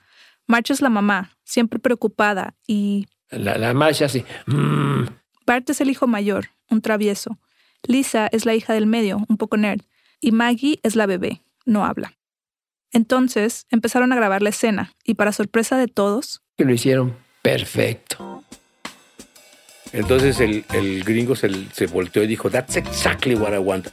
Marge 0.47 0.73
es 0.73 0.81
la 0.81 0.89
mamá, 0.89 1.31
siempre 1.45 1.79
preocupada, 1.79 2.55
y 2.67 3.07
La, 3.29 3.57
la 3.57 3.73
marcha 3.73 4.03
así. 4.07 4.25
mm, 4.45 5.03
Bart 5.45 5.69
es 5.69 5.79
el 5.79 5.89
hijo 5.89 6.07
mayor, 6.07 6.47
un 6.69 6.81
travieso. 6.81 7.39
Lisa 7.87 8.27
es 8.33 8.45
la 8.45 8.53
hija 8.53 8.73
del 8.73 8.85
medio, 8.85 9.23
un 9.29 9.37
poco 9.37 9.55
nerd. 9.55 9.79
Y 10.19 10.33
Maggie 10.33 10.81
es 10.83 10.97
la 10.97 11.05
bebé, 11.05 11.41
no 11.65 11.85
habla. 11.85 12.17
Entonces 12.91 13.65
empezaron 13.69 14.11
a 14.11 14.17
grabar 14.17 14.41
la 14.41 14.49
escena, 14.49 14.91
y 15.05 15.13
para 15.13 15.31
sorpresa 15.31 15.77
de 15.77 15.87
todos, 15.87 16.41
que 16.57 16.65
lo 16.65 16.73
hicieron 16.73 17.15
perfecto. 17.43 18.43
Entonces 19.93 20.41
el, 20.41 20.65
el 20.73 21.01
gringo 21.05 21.37
se, 21.37 21.49
se 21.71 21.87
volteó 21.87 22.23
y 22.23 22.27
dijo, 22.27 22.49
that's 22.49 22.75
exactly 22.75 23.35
what 23.35 23.53
I 23.53 23.59
want. 23.59 23.87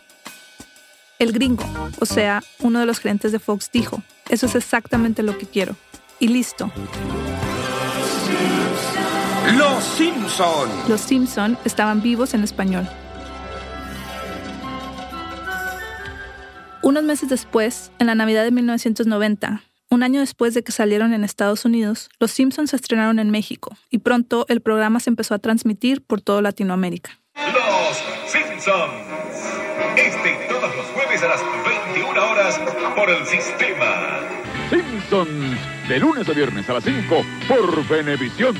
El 1.23 1.33
gringo, 1.33 1.65
o 2.01 2.07
sea, 2.07 2.43
uno 2.59 2.81
de 2.81 2.87
los 2.87 2.99
gerentes 2.99 3.31
de 3.31 3.39
Fox 3.39 3.71
dijo, 3.73 4.03
eso 4.29 4.47
es 4.47 4.55
exactamente 4.57 5.23
lo 5.23 5.39
que 5.39 5.47
quiero. 5.47 5.77
Y 6.19 6.29
listo, 6.29 6.71
Los 9.57 9.85
Simpson. 9.85 10.69
los 10.89 11.01
Simpson 11.01 11.59
estaban 11.65 12.03
vivos 12.03 12.35
en 12.35 12.43
español. 12.43 12.89
Unos 16.83 17.05
meses 17.05 17.29
después, 17.29 17.93
en 18.01 18.09
la 18.09 18.15
Navidad 18.17 18.43
de 18.43 18.51
1990, 18.51 19.63
un 19.91 20.03
año 20.03 20.21
después 20.21 20.55
de 20.55 20.65
que 20.65 20.73
salieron 20.73 21.13
en 21.13 21.23
Estados 21.23 21.65
Unidos, 21.65 22.09
Los 22.19 22.33
Simpsons 22.33 22.71
se 22.71 22.77
estrenaron 22.77 23.21
en 23.21 23.31
México 23.31 23.77
y 23.91 23.99
pronto 23.99 24.47
el 24.49 24.61
programa 24.61 24.99
se 24.99 25.11
empezó 25.11 25.35
a 25.35 25.39
transmitir 25.39 26.03
por 26.03 26.21
toda 26.21 26.43
Latinoamérica. 26.43 27.21
Los 27.37 28.33
Simpsons. 28.33 28.93
Este 29.97 30.31
y 30.31 30.49
todos 30.49 30.75
los 30.77 30.87
jueves 31.13 31.23
a 31.23 31.29
las 31.29 31.43
21 31.95 32.31
horas 32.31 32.59
por 32.97 33.11
el 33.11 33.27
sistema. 33.27 34.21
Simpsons, 34.71 35.59
de 35.89 35.99
lunes 35.99 36.29
a 36.29 36.33
viernes 36.33 36.69
a 36.69 36.75
las 36.75 36.85
5 36.85 37.25
por 37.49 37.89
Venevisión. 37.89 38.57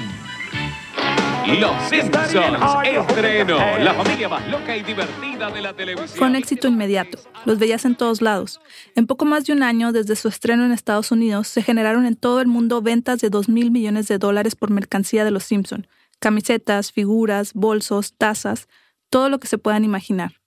Los 1.47 1.89
Simpsons, 1.89 2.59
estreno, 2.85 3.59
la 3.79 3.95
familia 3.95 4.29
más 4.29 4.47
loca 4.49 4.77
y 4.77 4.83
divertida 4.83 5.51
de 5.51 5.61
la 5.61 5.73
televisión. 5.73 6.19
Fue 6.19 6.27
un 6.27 6.37
éxito 6.37 6.69
inmediato. 6.69 7.19
Los 7.45 7.59
veías 7.59 7.85
en 7.85 7.95
todos 7.95 8.21
lados. 8.21 8.61
En 8.95 9.07
poco 9.07 9.25
más 9.25 9.45
de 9.45 9.53
un 9.53 9.63
año 9.63 9.93
desde 9.93 10.15
su 10.15 10.29
estreno 10.29 10.65
en 10.65 10.73
Estados 10.73 11.11
Unidos, 11.11 11.49
se 11.49 11.63
generaron 11.63 12.07
en 12.07 12.17
todo 12.17 12.41
el 12.41 12.47
mundo 12.49 12.83
ventas 12.83 13.21
de 13.21 13.31
2 13.31 13.49
mil 13.49 13.71
millones 13.71 14.09
de 14.09 14.19
dólares 14.19 14.55
por 14.55 14.71
mercancía 14.71 15.25
de 15.25 15.31
Los 15.31 15.45
Simpson. 15.45 15.87
Camisetas, 16.19 16.93
figuras, 16.93 17.55
bolsos, 17.55 18.15
tazas, 18.17 18.69
todo 19.11 19.29
lo 19.29 19.41
que 19.41 19.49
se 19.49 19.59
puedan 19.59 19.85
imaginar. 19.85 20.42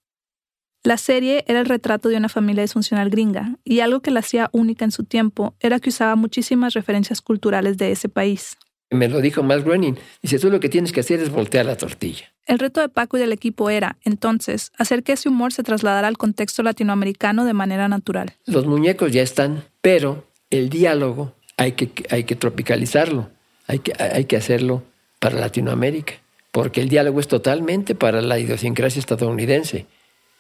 La 0.85 0.97
serie 0.97 1.43
era 1.47 1.61
el 1.61 1.65
retrato 1.65 2.09
de 2.09 2.17
una 2.17 2.29
familia 2.29 2.61
disfuncional 2.61 3.09
gringa, 3.09 3.57
y 3.63 3.79
algo 3.79 4.01
que 4.01 4.11
la 4.11 4.19
hacía 4.19 4.51
única 4.51 4.85
en 4.85 4.91
su 4.91 5.03
tiempo 5.03 5.55
era 5.59 5.79
que 5.79 5.89
usaba 5.89 6.15
muchísimas 6.15 6.75
referencias 6.75 7.23
culturales 7.23 7.79
de 7.79 7.91
ese 7.91 8.07
país. 8.07 8.55
Me 8.91 9.07
lo 9.09 9.19
dijo 9.19 9.41
Matt 9.41 9.63
Groening. 9.63 9.97
Dice, 10.21 10.37
tú 10.37 10.51
lo 10.51 10.59
que 10.59 10.69
tienes 10.69 10.91
que 10.91 10.99
hacer 10.99 11.19
es 11.21 11.31
voltear 11.31 11.65
la 11.65 11.75
tortilla. 11.75 12.31
El 12.45 12.59
reto 12.59 12.81
de 12.81 12.89
Paco 12.89 13.17
y 13.17 13.19
del 13.19 13.33
equipo 13.33 13.71
era, 13.71 13.97
entonces, 14.05 14.71
hacer 14.77 15.01
que 15.01 15.13
ese 15.13 15.27
humor 15.27 15.53
se 15.53 15.63
trasladara 15.63 16.07
al 16.07 16.19
contexto 16.19 16.61
latinoamericano 16.61 17.45
de 17.45 17.53
manera 17.53 17.87
natural. 17.87 18.33
Los 18.45 18.67
muñecos 18.67 19.11
ya 19.11 19.23
están, 19.23 19.63
pero 19.81 20.27
el 20.51 20.69
diálogo 20.69 21.33
hay 21.57 21.71
que, 21.71 21.89
hay 22.11 22.25
que 22.25 22.35
tropicalizarlo, 22.35 23.31
hay 23.65 23.79
que, 23.79 23.91
hay 23.97 24.25
que 24.25 24.37
hacerlo 24.37 24.83
para 25.17 25.39
Latinoamérica, 25.39 26.13
porque 26.51 26.79
el 26.79 26.89
diálogo 26.89 27.19
es 27.19 27.27
totalmente 27.27 27.95
para 27.95 28.21
la 28.21 28.37
idiosincrasia 28.37 28.99
estadounidense 28.99 29.87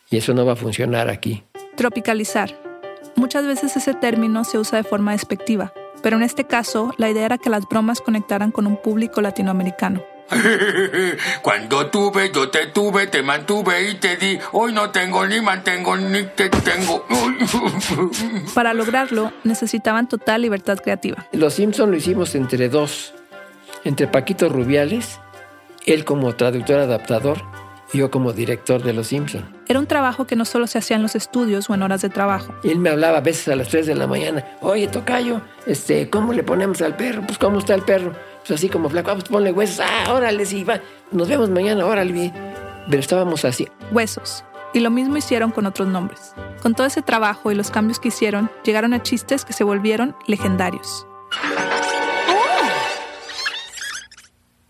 y 0.09 0.17
eso 0.17 0.33
no 0.33 0.45
va 0.45 0.53
a 0.53 0.55
funcionar 0.55 1.09
aquí. 1.09 1.43
Tropicalizar. 1.75 2.57
Muchas 3.15 3.45
veces 3.45 3.75
ese 3.77 3.93
término 3.93 4.43
se 4.43 4.57
usa 4.57 4.77
de 4.77 4.83
forma 4.83 5.13
despectiva, 5.13 5.73
pero 6.01 6.17
en 6.17 6.23
este 6.23 6.45
caso 6.45 6.93
la 6.97 7.09
idea 7.09 7.25
era 7.25 7.37
que 7.37 7.49
las 7.49 7.67
bromas 7.67 8.01
conectaran 8.01 8.51
con 8.51 8.67
un 8.67 8.77
público 8.77 9.21
latinoamericano. 9.21 10.03
Cuando 11.41 11.87
tuve, 11.87 12.31
yo 12.33 12.49
te 12.49 12.67
tuve, 12.67 13.07
te 13.07 13.21
mantuve 13.21 13.91
y 13.91 13.95
te 13.95 14.17
di. 14.17 14.39
Hoy 14.53 14.73
no 14.73 14.89
tengo 14.89 15.25
ni 15.25 15.39
mantengo 15.39 15.95
ni 15.95 16.23
te 16.23 16.49
tengo. 16.49 17.05
Para 18.53 18.73
lograrlo, 18.73 19.31
necesitaban 19.43 20.09
total 20.09 20.41
libertad 20.41 20.79
creativa. 20.79 21.25
Los 21.31 21.53
Simpson 21.53 21.91
lo 21.91 21.97
hicimos 21.97 22.33
entre 22.35 22.69
dos, 22.69 23.13
entre 23.83 24.07
Paquito 24.07 24.49
Rubiales, 24.49 25.19
él 25.85 26.05
como 26.05 26.35
traductor 26.35 26.79
adaptador, 26.79 27.43
yo 27.95 28.11
como 28.11 28.33
director 28.33 28.83
de 28.83 28.93
Los 28.93 29.07
Simpson. 29.07 29.45
Era 29.67 29.79
un 29.79 29.87
trabajo 29.87 30.27
que 30.27 30.35
no 30.35 30.45
solo 30.45 30.67
se 30.67 30.77
hacía 30.77 30.97
en 30.97 31.03
los 31.03 31.15
estudios 31.15 31.69
o 31.69 31.73
en 31.73 31.83
horas 31.83 32.01
de 32.01 32.09
trabajo. 32.09 32.53
Él 32.63 32.79
me 32.79 32.89
hablaba 32.89 33.17
a 33.17 33.21
veces 33.21 33.47
a 33.47 33.55
las 33.55 33.69
3 33.69 33.87
de 33.87 33.95
la 33.95 34.07
mañana, 34.07 34.45
oye, 34.61 34.87
Tocayo, 34.87 35.41
este, 35.65 36.09
¿cómo 36.09 36.33
le 36.33 36.43
ponemos 36.43 36.81
al 36.81 36.95
perro? 36.95 37.23
Pues, 37.25 37.37
¿cómo 37.37 37.59
está 37.59 37.75
el 37.75 37.83
perro? 37.83 38.13
Pues 38.39 38.59
así 38.59 38.69
como 38.69 38.89
flaco, 38.89 39.11
ah, 39.11 39.13
pues 39.15 39.29
ponle 39.29 39.51
huesos, 39.51 39.79
ah, 39.79 40.13
órale, 40.13 40.45
sí, 40.45 40.63
va, 40.63 40.79
nos 41.11 41.27
vemos 41.27 41.49
mañana, 41.49 41.85
órale. 41.85 42.31
Pero 42.89 42.99
estábamos 42.99 43.45
así. 43.45 43.67
Huesos. 43.91 44.43
Y 44.73 44.81
lo 44.81 44.91
mismo 44.91 45.17
hicieron 45.17 45.51
con 45.51 45.65
otros 45.65 45.87
nombres. 45.87 46.35
Con 46.61 46.75
todo 46.75 46.85
ese 46.85 47.01
trabajo 47.01 47.51
y 47.51 47.55
los 47.55 47.71
cambios 47.71 47.99
que 47.99 48.09
hicieron, 48.09 48.51
llegaron 48.63 48.93
a 48.93 49.01
chistes 49.01 49.45
que 49.45 49.53
se 49.53 49.63
volvieron 49.63 50.15
legendarios. 50.27 51.07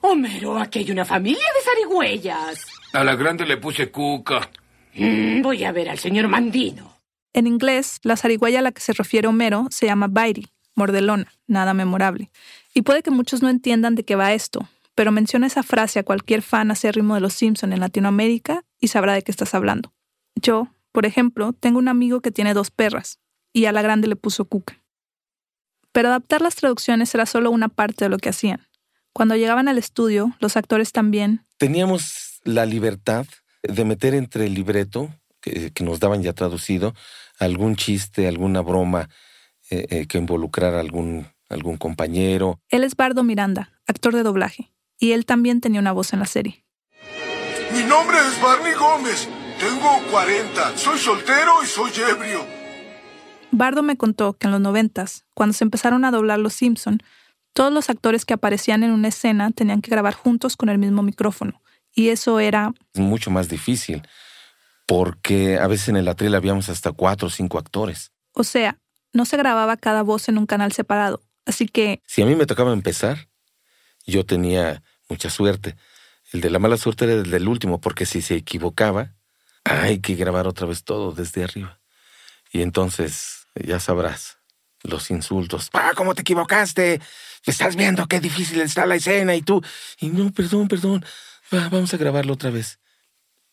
Homero, 0.02 0.60
aquí 0.60 0.80
hay 0.80 0.92
una 0.92 1.04
familia 1.04 1.44
de 1.44 1.64
zarigüeyas. 1.64 2.75
A 2.96 3.04
la 3.04 3.16
grande 3.16 3.46
le 3.46 3.58
puse 3.58 3.92
cuca. 3.92 4.50
Mm, 4.94 5.42
voy 5.42 5.66
a 5.66 5.74
ver 5.74 5.90
al 5.90 6.00
señor 6.00 6.30
Mandino. 6.30 6.96
En 7.34 7.46
inglés, 7.46 8.00
la 8.04 8.16
zarigüeya 8.16 8.60
a 8.60 8.62
la 8.62 8.72
que 8.72 8.80
se 8.80 8.94
refiere 8.94 9.28
Homero 9.28 9.68
se 9.70 9.86
llama 9.86 10.08
Bairi, 10.08 10.48
mordelona, 10.76 11.30
nada 11.46 11.74
memorable. 11.74 12.32
Y 12.74 12.84
puede 12.84 13.04
que 13.04 13.12
muchos 13.12 13.42
no 13.42 13.50
entiendan 13.50 13.96
de 13.96 14.06
qué 14.06 14.16
va 14.16 14.32
esto, 14.32 14.70
pero 14.96 15.12
menciona 15.12 15.48
esa 15.48 15.62
frase 15.62 16.00
a 16.00 16.04
cualquier 16.04 16.42
fan 16.42 16.72
acérrimo 16.72 17.16
de 17.16 17.20
Los 17.20 17.34
Simpson 17.34 17.74
en 17.74 17.82
Latinoamérica 17.82 18.64
y 18.80 18.88
sabrá 18.88 19.14
de 19.14 19.24
qué 19.24 19.32
estás 19.32 19.54
hablando. 19.54 19.94
Yo, 20.36 20.70
por 20.94 21.06
ejemplo, 21.06 21.52
tengo 21.52 21.80
un 21.80 21.90
amigo 21.90 22.22
que 22.22 22.32
tiene 22.32 22.54
dos 22.54 22.72
perras, 22.72 23.20
y 23.52 23.66
a 23.66 23.74
la 23.74 23.82
grande 23.82 24.08
le 24.08 24.16
puso 24.16 24.46
cuca. 24.46 24.82
Pero 25.92 26.08
adaptar 26.08 26.40
las 26.40 26.56
traducciones 26.56 27.14
era 27.14 27.26
solo 27.26 27.52
una 27.52 27.68
parte 27.68 28.06
de 28.06 28.10
lo 28.10 28.20
que 28.20 28.30
hacían. 28.30 28.66
Cuando 29.12 29.36
llegaban 29.36 29.68
al 29.68 29.78
estudio, 29.78 30.34
los 30.40 30.56
actores 30.56 30.94
también. 30.94 31.46
Teníamos 31.58 32.35
la 32.46 32.66
libertad 32.66 33.26
de 33.64 33.84
meter 33.84 34.14
entre 34.14 34.46
el 34.46 34.54
libreto, 34.54 35.10
que, 35.42 35.72
nos 35.84 36.00
daban 36.00 36.24
ya 36.24 36.34
traducido, 36.34 36.94
algún 37.40 37.76
chiste, 37.76 38.28
alguna 38.28 38.62
broma 38.62 39.10
eh, 39.70 39.86
eh, 39.90 40.08
que 40.08 40.18
involucrara 40.18 40.80
algún, 40.80 41.28
algún 41.50 41.78
compañero. 41.78 42.62
Él 42.70 42.84
es 42.84 42.96
Bardo 42.96 43.24
Miranda, 43.24 43.74
actor 43.86 44.16
de 44.16 44.24
doblaje, 44.24 44.72
y 44.98 45.12
él 45.12 45.26
también 45.26 45.62
tenía 45.62 45.82
una 45.82 45.92
voz 45.92 46.14
en 46.14 46.20
la 46.20 46.26
serie. 46.26 46.64
Mi 47.74 47.84
nombre 47.84 48.18
es 48.18 48.42
Barney 48.42 48.74
Gómez, 48.74 49.28
tengo 49.60 50.00
40, 50.12 50.78
soy 50.78 50.98
soltero 50.98 51.64
y 51.64 51.68
soy 51.68 51.92
ebrio. 52.10 52.46
Bardo 53.52 53.84
me 53.84 53.98
contó 53.98 54.34
que 54.34 54.48
en 54.48 54.52
los 54.52 54.62
noventas, 54.62 55.26
cuando 55.34 55.54
se 55.54 55.64
empezaron 55.64 56.06
a 56.06 56.12
doblar 56.12 56.40
Los 56.40 56.54
Simpson, 56.54 57.00
todos 57.54 57.72
los 57.72 57.90
actores 57.90 58.26
que 58.26 58.34
aparecían 58.34 58.84
en 58.84 58.92
una 58.92 59.08
escena 59.08 59.52
tenían 59.52 59.82
que 59.82 59.92
grabar 59.92 60.14
juntos 60.14 60.58
con 60.58 60.70
el 60.70 60.78
mismo 60.78 61.04
micrófono, 61.04 61.62
y 61.96 62.10
eso 62.10 62.40
era... 62.40 62.74
Mucho 62.94 63.32
más 63.32 63.48
difícil, 63.50 64.04
porque 64.86 65.58
a 65.58 65.66
veces 65.68 65.90
en 65.90 65.96
el 65.96 66.08
atril 66.08 66.36
habíamos 66.36 66.70
hasta 66.70 66.92
cuatro 66.92 67.30
o 67.30 67.32
cinco 67.32 67.58
actores. 67.58 68.12
O 68.34 68.44
sea, 68.44 68.78
no 69.14 69.26
se 69.26 69.38
grababa 69.38 69.78
cada 69.78 70.04
voz 70.04 70.28
en 70.28 70.38
un 70.38 70.46
canal 70.46 70.74
separado, 70.74 71.24
así 71.46 71.68
que... 71.68 72.04
Si 72.06 72.22
a 72.22 72.26
mí 72.26 72.36
me 72.36 72.46
tocaba 72.46 72.74
empezar, 72.74 73.30
yo 74.06 74.26
tenía 74.26 74.84
mucha 75.10 75.30
suerte. 75.30 75.78
El 76.34 76.42
de 76.42 76.50
la 76.50 76.60
mala 76.60 76.78
suerte 76.78 77.06
era 77.06 77.14
el 77.14 77.32
del 77.32 77.48
último, 77.48 77.80
porque 77.80 78.06
si 78.06 78.22
se 78.22 78.36
equivocaba, 78.36 79.16
hay 79.64 80.00
que 80.00 80.16
grabar 80.16 80.48
otra 80.48 80.68
vez 80.68 80.84
todo 80.84 81.14
desde 81.14 81.46
arriba. 81.46 81.80
Y 82.52 82.62
entonces, 82.62 83.48
ya 83.56 83.80
sabrás, 83.80 84.38
los 84.84 85.10
insultos. 85.12 85.70
¡Ah, 85.74 85.92
cómo 85.96 86.14
te 86.14 86.22
equivocaste! 86.22 87.00
Estás 87.46 87.76
viendo 87.76 88.08
qué 88.08 88.20
difícil 88.20 88.60
está 88.60 88.86
la 88.86 88.96
escena 88.96 89.34
y 89.36 89.42
tú... 89.42 89.64
Y 90.00 90.10
no, 90.10 90.32
perdón, 90.32 90.68
perdón 90.68 91.06
vamos 91.52 91.94
a 91.94 91.98
grabarlo 91.98 92.34
otra 92.34 92.50
vez. 92.50 92.80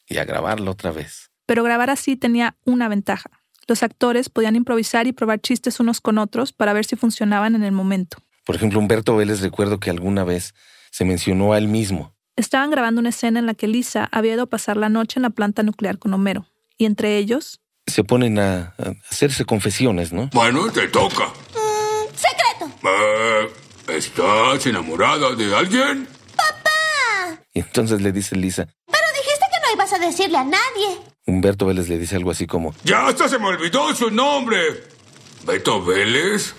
Y 0.06 0.18
a 0.18 0.24
grabarlo 0.24 0.70
otra 0.70 0.90
vez. 0.90 1.30
Pero 1.46 1.62
grabar 1.62 1.90
así 1.90 2.16
tenía 2.16 2.56
una 2.64 2.88
ventaja. 2.88 3.30
Los 3.68 3.82
actores 3.82 4.28
podían 4.28 4.56
improvisar 4.56 5.06
y 5.06 5.12
probar 5.12 5.40
chistes 5.40 5.80
unos 5.80 6.00
con 6.00 6.18
otros 6.18 6.52
para 6.52 6.72
ver 6.72 6.84
si 6.84 6.96
funcionaban 6.96 7.54
en 7.54 7.62
el 7.62 7.72
momento. 7.72 8.18
Por 8.44 8.56
ejemplo, 8.56 8.78
Humberto 8.78 9.16
Vélez 9.16 9.40
recuerdo 9.40 9.78
que 9.78 9.90
alguna 9.90 10.24
vez 10.24 10.54
se 10.90 11.04
mencionó 11.04 11.52
a 11.52 11.58
él 11.58 11.68
mismo. 11.68 12.14
Estaban 12.36 12.70
grabando 12.70 13.00
una 13.00 13.10
escena 13.10 13.38
en 13.38 13.46
la 13.46 13.54
que 13.54 13.68
Lisa 13.68 14.08
había 14.10 14.34
ido 14.34 14.44
a 14.44 14.46
pasar 14.46 14.76
la 14.76 14.88
noche 14.88 15.18
en 15.18 15.22
la 15.22 15.30
planta 15.30 15.62
nuclear 15.62 15.98
con 15.98 16.12
Homero. 16.14 16.46
Y 16.76 16.86
entre 16.86 17.18
ellos... 17.18 17.60
Se 17.86 18.04
ponen 18.04 18.38
a, 18.38 18.74
hacerse 19.10 19.44
confesiones, 19.44 20.12
¿no? 20.12 20.30
Bueno, 20.32 20.70
te 20.70 20.88
toca. 20.88 21.26
Mm, 21.26 22.14
secreto. 22.14 22.72
Eh, 22.84 23.96
¿Estás 23.96 24.66
enamorada 24.66 25.34
de 25.34 25.54
alguien? 25.54 26.08
Y 27.54 27.60
entonces 27.60 28.00
le 28.00 28.12
dice 28.12 28.36
Lisa. 28.36 28.66
Pero 28.86 29.06
dijiste 29.14 29.44
que 29.50 29.60
no 29.66 29.74
ibas 29.74 29.92
a 29.92 29.98
decirle 29.98 30.38
a 30.38 30.44
nadie. 30.44 30.98
Humberto 31.26 31.66
Vélez 31.66 31.88
le 31.88 31.98
dice 31.98 32.16
algo 32.16 32.30
así 32.30 32.46
como. 32.46 32.74
Ya 32.84 33.06
hasta 33.06 33.28
se 33.28 33.38
me 33.38 33.46
olvidó 33.46 33.94
su 33.94 34.10
nombre. 34.10 34.58
¿Beto 35.44 35.84
Vélez? 35.84 36.54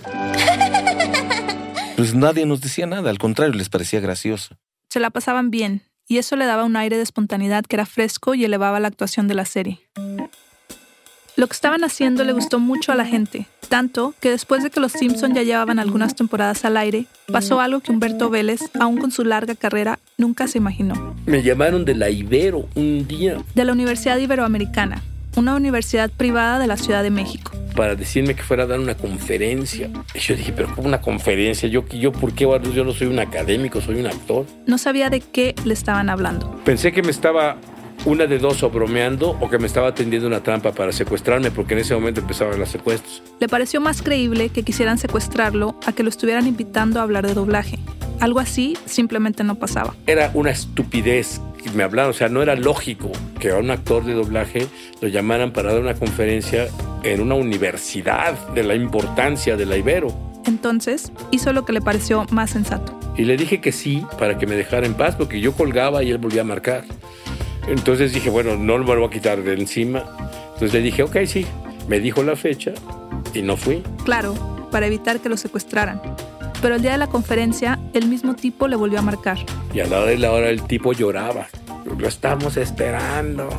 Pues 1.95 2.13
nadie 2.13 2.45
nos 2.45 2.61
decía 2.61 2.85
nada, 2.85 3.09
al 3.09 3.17
contrario, 3.17 3.53
les 3.53 3.69
parecía 3.69 3.99
gracioso. 3.99 4.57
Se 4.89 4.99
la 4.99 5.09
pasaban 5.09 5.51
bien, 5.51 5.83
y 6.07 6.17
eso 6.17 6.35
le 6.35 6.45
daba 6.45 6.65
un 6.65 6.75
aire 6.75 6.97
de 6.97 7.03
espontaneidad 7.03 7.63
que 7.63 7.75
era 7.75 7.85
fresco 7.85 8.35
y 8.35 8.43
elevaba 8.43 8.79
la 8.79 8.87
actuación 8.89 9.27
de 9.27 9.35
la 9.35 9.45
serie. 9.45 9.79
Lo 11.35 11.47
que 11.47 11.53
estaban 11.53 11.83
haciendo 11.83 12.23
le 12.23 12.31
gustó 12.31 12.59
mucho 12.59 12.91
a 12.91 12.95
la 12.95 13.05
gente, 13.05 13.47
tanto 13.67 14.13
que 14.19 14.29
después 14.29 14.61
de 14.61 14.69
que 14.69 14.79
los 14.79 14.91
Simpson 14.91 15.33
ya 15.33 15.41
llevaban 15.41 15.79
algunas 15.79 16.15
temporadas 16.15 16.63
al 16.63 16.77
aire, 16.77 17.05
pasó 17.31 17.59
algo 17.59 17.79
que 17.79 17.91
Humberto 17.91 18.29
Vélez, 18.29 18.61
aún 18.79 18.97
con 18.97 19.09
su 19.09 19.23
larga 19.23 19.55
carrera, 19.55 19.97
nunca 20.15 20.47
se 20.47 20.59
imaginó. 20.59 21.15
Me 21.25 21.41
llamaron 21.41 21.85
de 21.85 21.95
la 21.95 22.11
Ibero 22.11 22.67
un 22.75 23.07
día. 23.07 23.37
De 23.55 23.65
la 23.65 23.71
Universidad 23.71 24.19
Iberoamericana, 24.19 25.01
una 25.35 25.55
universidad 25.55 26.11
privada 26.11 26.59
de 26.59 26.67
la 26.67 26.77
Ciudad 26.77 27.01
de 27.01 27.09
México. 27.09 27.51
Para 27.75 27.95
decirme 27.95 28.35
que 28.35 28.43
fuera 28.43 28.63
a 28.63 28.67
dar 28.67 28.79
una 28.79 28.95
conferencia. 28.95 29.89
Y 30.13 30.19
yo 30.19 30.35
dije, 30.35 30.53
pero 30.53 30.69
¿cómo 30.75 30.87
una 30.87 31.01
conferencia? 31.01 31.67
¿Yo, 31.67 31.83
yo 31.89 32.11
por 32.11 32.33
qué? 32.33 32.43
Yo 32.43 32.83
no 32.83 32.93
soy 32.93 33.07
un 33.07 33.17
académico, 33.17 33.81
soy 33.81 33.99
un 33.99 34.05
actor. 34.05 34.45
No 34.67 34.77
sabía 34.77 35.09
de 35.09 35.21
qué 35.21 35.55
le 35.65 35.73
estaban 35.73 36.11
hablando. 36.11 36.61
Pensé 36.63 36.91
que 36.91 37.01
me 37.01 37.09
estaba 37.09 37.57
una 38.05 38.25
de 38.25 38.37
dos 38.39 38.63
o 38.63 38.69
bromeando 38.69 39.37
o 39.39 39.49
que 39.49 39.57
me 39.57 39.67
estaba 39.67 39.93
tendiendo 39.93 40.27
una 40.27 40.41
trampa 40.41 40.71
para 40.71 40.91
secuestrarme 40.91 41.51
porque 41.51 41.73
en 41.73 41.81
ese 41.81 41.93
momento 41.93 42.21
empezaban 42.21 42.59
los 42.59 42.69
secuestros. 42.69 43.23
Le 43.39 43.47
pareció 43.47 43.81
más 43.81 44.01
creíble 44.01 44.49
que 44.49 44.63
quisieran 44.63 44.97
secuestrarlo 44.97 45.75
a 45.85 45.93
que 45.93 46.03
lo 46.03 46.09
estuvieran 46.09 46.47
invitando 46.47 46.99
a 46.99 47.03
hablar 47.03 47.27
de 47.27 47.33
doblaje. 47.33 47.79
Algo 48.19 48.39
así 48.39 48.77
simplemente 48.85 49.43
no 49.43 49.55
pasaba. 49.55 49.95
Era 50.07 50.31
una 50.33 50.51
estupidez 50.51 51.41
que 51.61 51.71
me 51.71 51.83
hablaron, 51.83 52.11
o 52.11 52.13
sea, 52.13 52.29
no 52.29 52.41
era 52.41 52.55
lógico 52.55 53.11
que 53.39 53.51
a 53.51 53.57
un 53.57 53.71
actor 53.71 54.05
de 54.05 54.13
doblaje 54.13 54.67
lo 55.01 55.07
llamaran 55.07 55.51
para 55.51 55.71
dar 55.71 55.81
una 55.81 55.95
conferencia 55.95 56.67
en 57.03 57.21
una 57.21 57.35
universidad 57.35 58.33
de 58.49 58.63
la 58.63 58.75
importancia 58.75 59.55
de 59.55 59.65
la 59.65 59.77
Ibero. 59.77 60.13
Entonces 60.45 61.11
hizo 61.31 61.53
lo 61.53 61.65
que 61.65 61.71
le 61.71 61.81
pareció 61.81 62.25
más 62.31 62.49
sensato 62.49 62.99
Y 63.15 63.23
le 63.23 63.37
dije 63.37 63.61
que 63.61 63.71
sí 63.71 64.05
para 64.19 64.37
que 64.37 64.45
me 64.45 64.55
dejara 64.55 64.85
en 64.85 64.93
paz, 64.93 65.15
porque 65.15 65.39
yo 65.39 65.53
colgaba 65.53 66.03
y 66.03 66.11
él 66.11 66.17
volvía 66.17 66.41
a 66.41 66.45
marcar. 66.45 66.83
Entonces 67.67 68.13
dije, 68.13 68.29
bueno, 68.29 68.55
no 68.55 68.77
lo 68.77 68.85
voy 68.85 69.05
a 69.05 69.09
quitar 69.09 69.41
de 69.43 69.53
encima. 69.53 70.03
Entonces 70.53 70.73
le 70.73 70.81
dije, 70.81 71.03
ok, 71.03 71.17
sí. 71.25 71.45
Me 71.87 71.99
dijo 71.99 72.23
la 72.23 72.35
fecha 72.35 72.71
y 73.33 73.41
no 73.41 73.57
fui. 73.57 73.83
Claro, 74.05 74.33
para 74.71 74.87
evitar 74.87 75.19
que 75.19 75.29
lo 75.29 75.37
secuestraran. 75.37 76.01
Pero 76.61 76.75
el 76.75 76.81
día 76.81 76.93
de 76.93 76.97
la 76.97 77.07
conferencia, 77.07 77.79
el 77.93 78.07
mismo 78.07 78.35
tipo 78.35 78.67
le 78.67 78.77
volvió 78.77 78.99
a 78.99 79.01
marcar. 79.01 79.37
Y 79.73 79.81
a 79.81 79.87
la 79.87 79.99
hora 79.99 80.11
de 80.11 80.17
la 80.17 80.31
hora 80.31 80.49
el 80.49 80.61
tipo 80.63 80.93
lloraba. 80.93 81.47
Lo 81.97 82.07
estamos 82.07 82.55
esperando. 82.55 83.49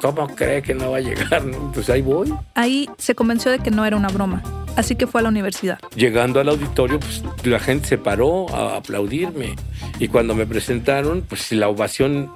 ¿Cómo 0.00 0.28
cree 0.28 0.62
que 0.62 0.74
no 0.74 0.92
va 0.92 0.98
a 0.98 1.00
llegar? 1.00 1.42
Pues 1.74 1.90
ahí 1.90 2.02
voy. 2.02 2.32
Ahí 2.54 2.88
se 2.98 3.14
convenció 3.14 3.50
de 3.50 3.58
que 3.58 3.70
no 3.70 3.84
era 3.84 3.96
una 3.96 4.08
broma, 4.08 4.42
así 4.76 4.94
que 4.94 5.06
fue 5.06 5.20
a 5.20 5.22
la 5.22 5.30
universidad. 5.30 5.78
Llegando 5.94 6.40
al 6.40 6.48
auditorio, 6.48 7.00
pues 7.00 7.22
la 7.44 7.58
gente 7.58 7.88
se 7.88 7.98
paró 7.98 8.54
a 8.54 8.76
aplaudirme. 8.76 9.56
Y 9.98 10.08
cuando 10.08 10.34
me 10.34 10.46
presentaron, 10.46 11.22
pues 11.22 11.50
la 11.52 11.68
ovación 11.68 12.30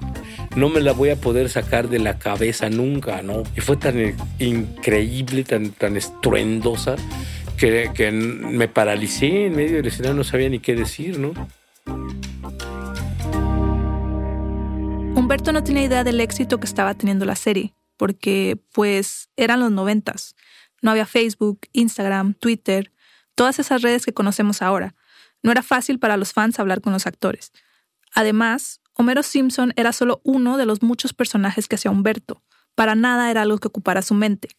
no 0.55 0.69
me 0.69 0.81
la 0.81 0.91
voy 0.91 1.09
a 1.09 1.15
poder 1.15 1.49
sacar 1.49 1.89
de 1.89 1.99
la 1.99 2.17
cabeza 2.17 2.69
nunca, 2.69 3.21
¿no? 3.21 3.43
Y 3.55 3.61
fue 3.61 3.77
tan 3.77 4.15
increíble, 4.39 5.43
tan, 5.43 5.71
tan 5.71 5.95
estruendosa, 5.95 6.95
que, 7.57 7.91
que 7.93 8.11
me 8.11 8.67
paralicé 8.67 9.45
en 9.45 9.55
medio 9.55 9.77
del 9.77 9.87
escenario, 9.87 10.15
no 10.15 10.23
sabía 10.23 10.49
ni 10.49 10.59
qué 10.59 10.75
decir, 10.75 11.19
¿no? 11.19 11.33
Humberto 15.15 15.51
no 15.51 15.63
tenía 15.63 15.83
idea 15.83 16.03
del 16.03 16.19
éxito 16.19 16.59
que 16.59 16.65
estaba 16.65 16.93
teniendo 16.95 17.25
la 17.25 17.35
serie, 17.35 17.73
porque 17.97 18.57
pues 18.73 19.29
eran 19.37 19.59
los 19.59 19.71
noventas. 19.71 20.35
No 20.81 20.91
había 20.91 21.05
Facebook, 21.05 21.61
Instagram, 21.73 22.33
Twitter, 22.33 22.91
todas 23.35 23.59
esas 23.59 23.81
redes 23.81 24.05
que 24.05 24.13
conocemos 24.13 24.61
ahora. 24.61 24.95
No 25.43 25.51
era 25.51 25.63
fácil 25.63 25.99
para 25.99 26.17
los 26.17 26.33
fans 26.33 26.59
hablar 26.59 26.81
con 26.81 26.93
los 26.93 27.07
actores. 27.07 27.51
Además, 28.13 28.81
Homero 28.93 29.23
Simpson 29.23 29.73
era 29.75 29.93
solo 29.93 30.21
uno 30.23 30.57
de 30.57 30.65
los 30.65 30.81
muchos 30.83 31.13
personajes 31.13 31.67
que 31.67 31.75
hacía 31.75 31.91
Humberto. 31.91 32.43
Para 32.75 32.95
nada 32.95 33.31
era 33.31 33.41
algo 33.41 33.57
que 33.57 33.67
ocupara 33.67 34.01
su 34.01 34.13
mente. 34.13 34.49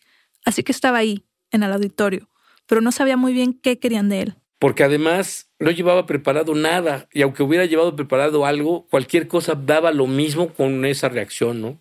Así 0.44 0.62
que 0.62 0.72
estaba 0.72 0.98
ahí, 0.98 1.24
en 1.50 1.62
el 1.62 1.72
auditorio, 1.72 2.28
pero 2.66 2.80
no 2.80 2.92
sabía 2.92 3.16
muy 3.16 3.32
bien 3.32 3.52
qué 3.52 3.78
querían 3.78 4.08
de 4.08 4.22
él. 4.22 4.34
Porque 4.58 4.84
además 4.84 5.50
no 5.58 5.70
llevaba 5.70 6.06
preparado 6.06 6.54
nada, 6.54 7.08
y 7.12 7.22
aunque 7.22 7.42
hubiera 7.42 7.66
llevado 7.66 7.94
preparado 7.94 8.46
algo, 8.46 8.86
cualquier 8.88 9.28
cosa 9.28 9.54
daba 9.54 9.92
lo 9.92 10.06
mismo 10.06 10.52
con 10.54 10.84
esa 10.84 11.08
reacción, 11.08 11.60
¿no? 11.60 11.80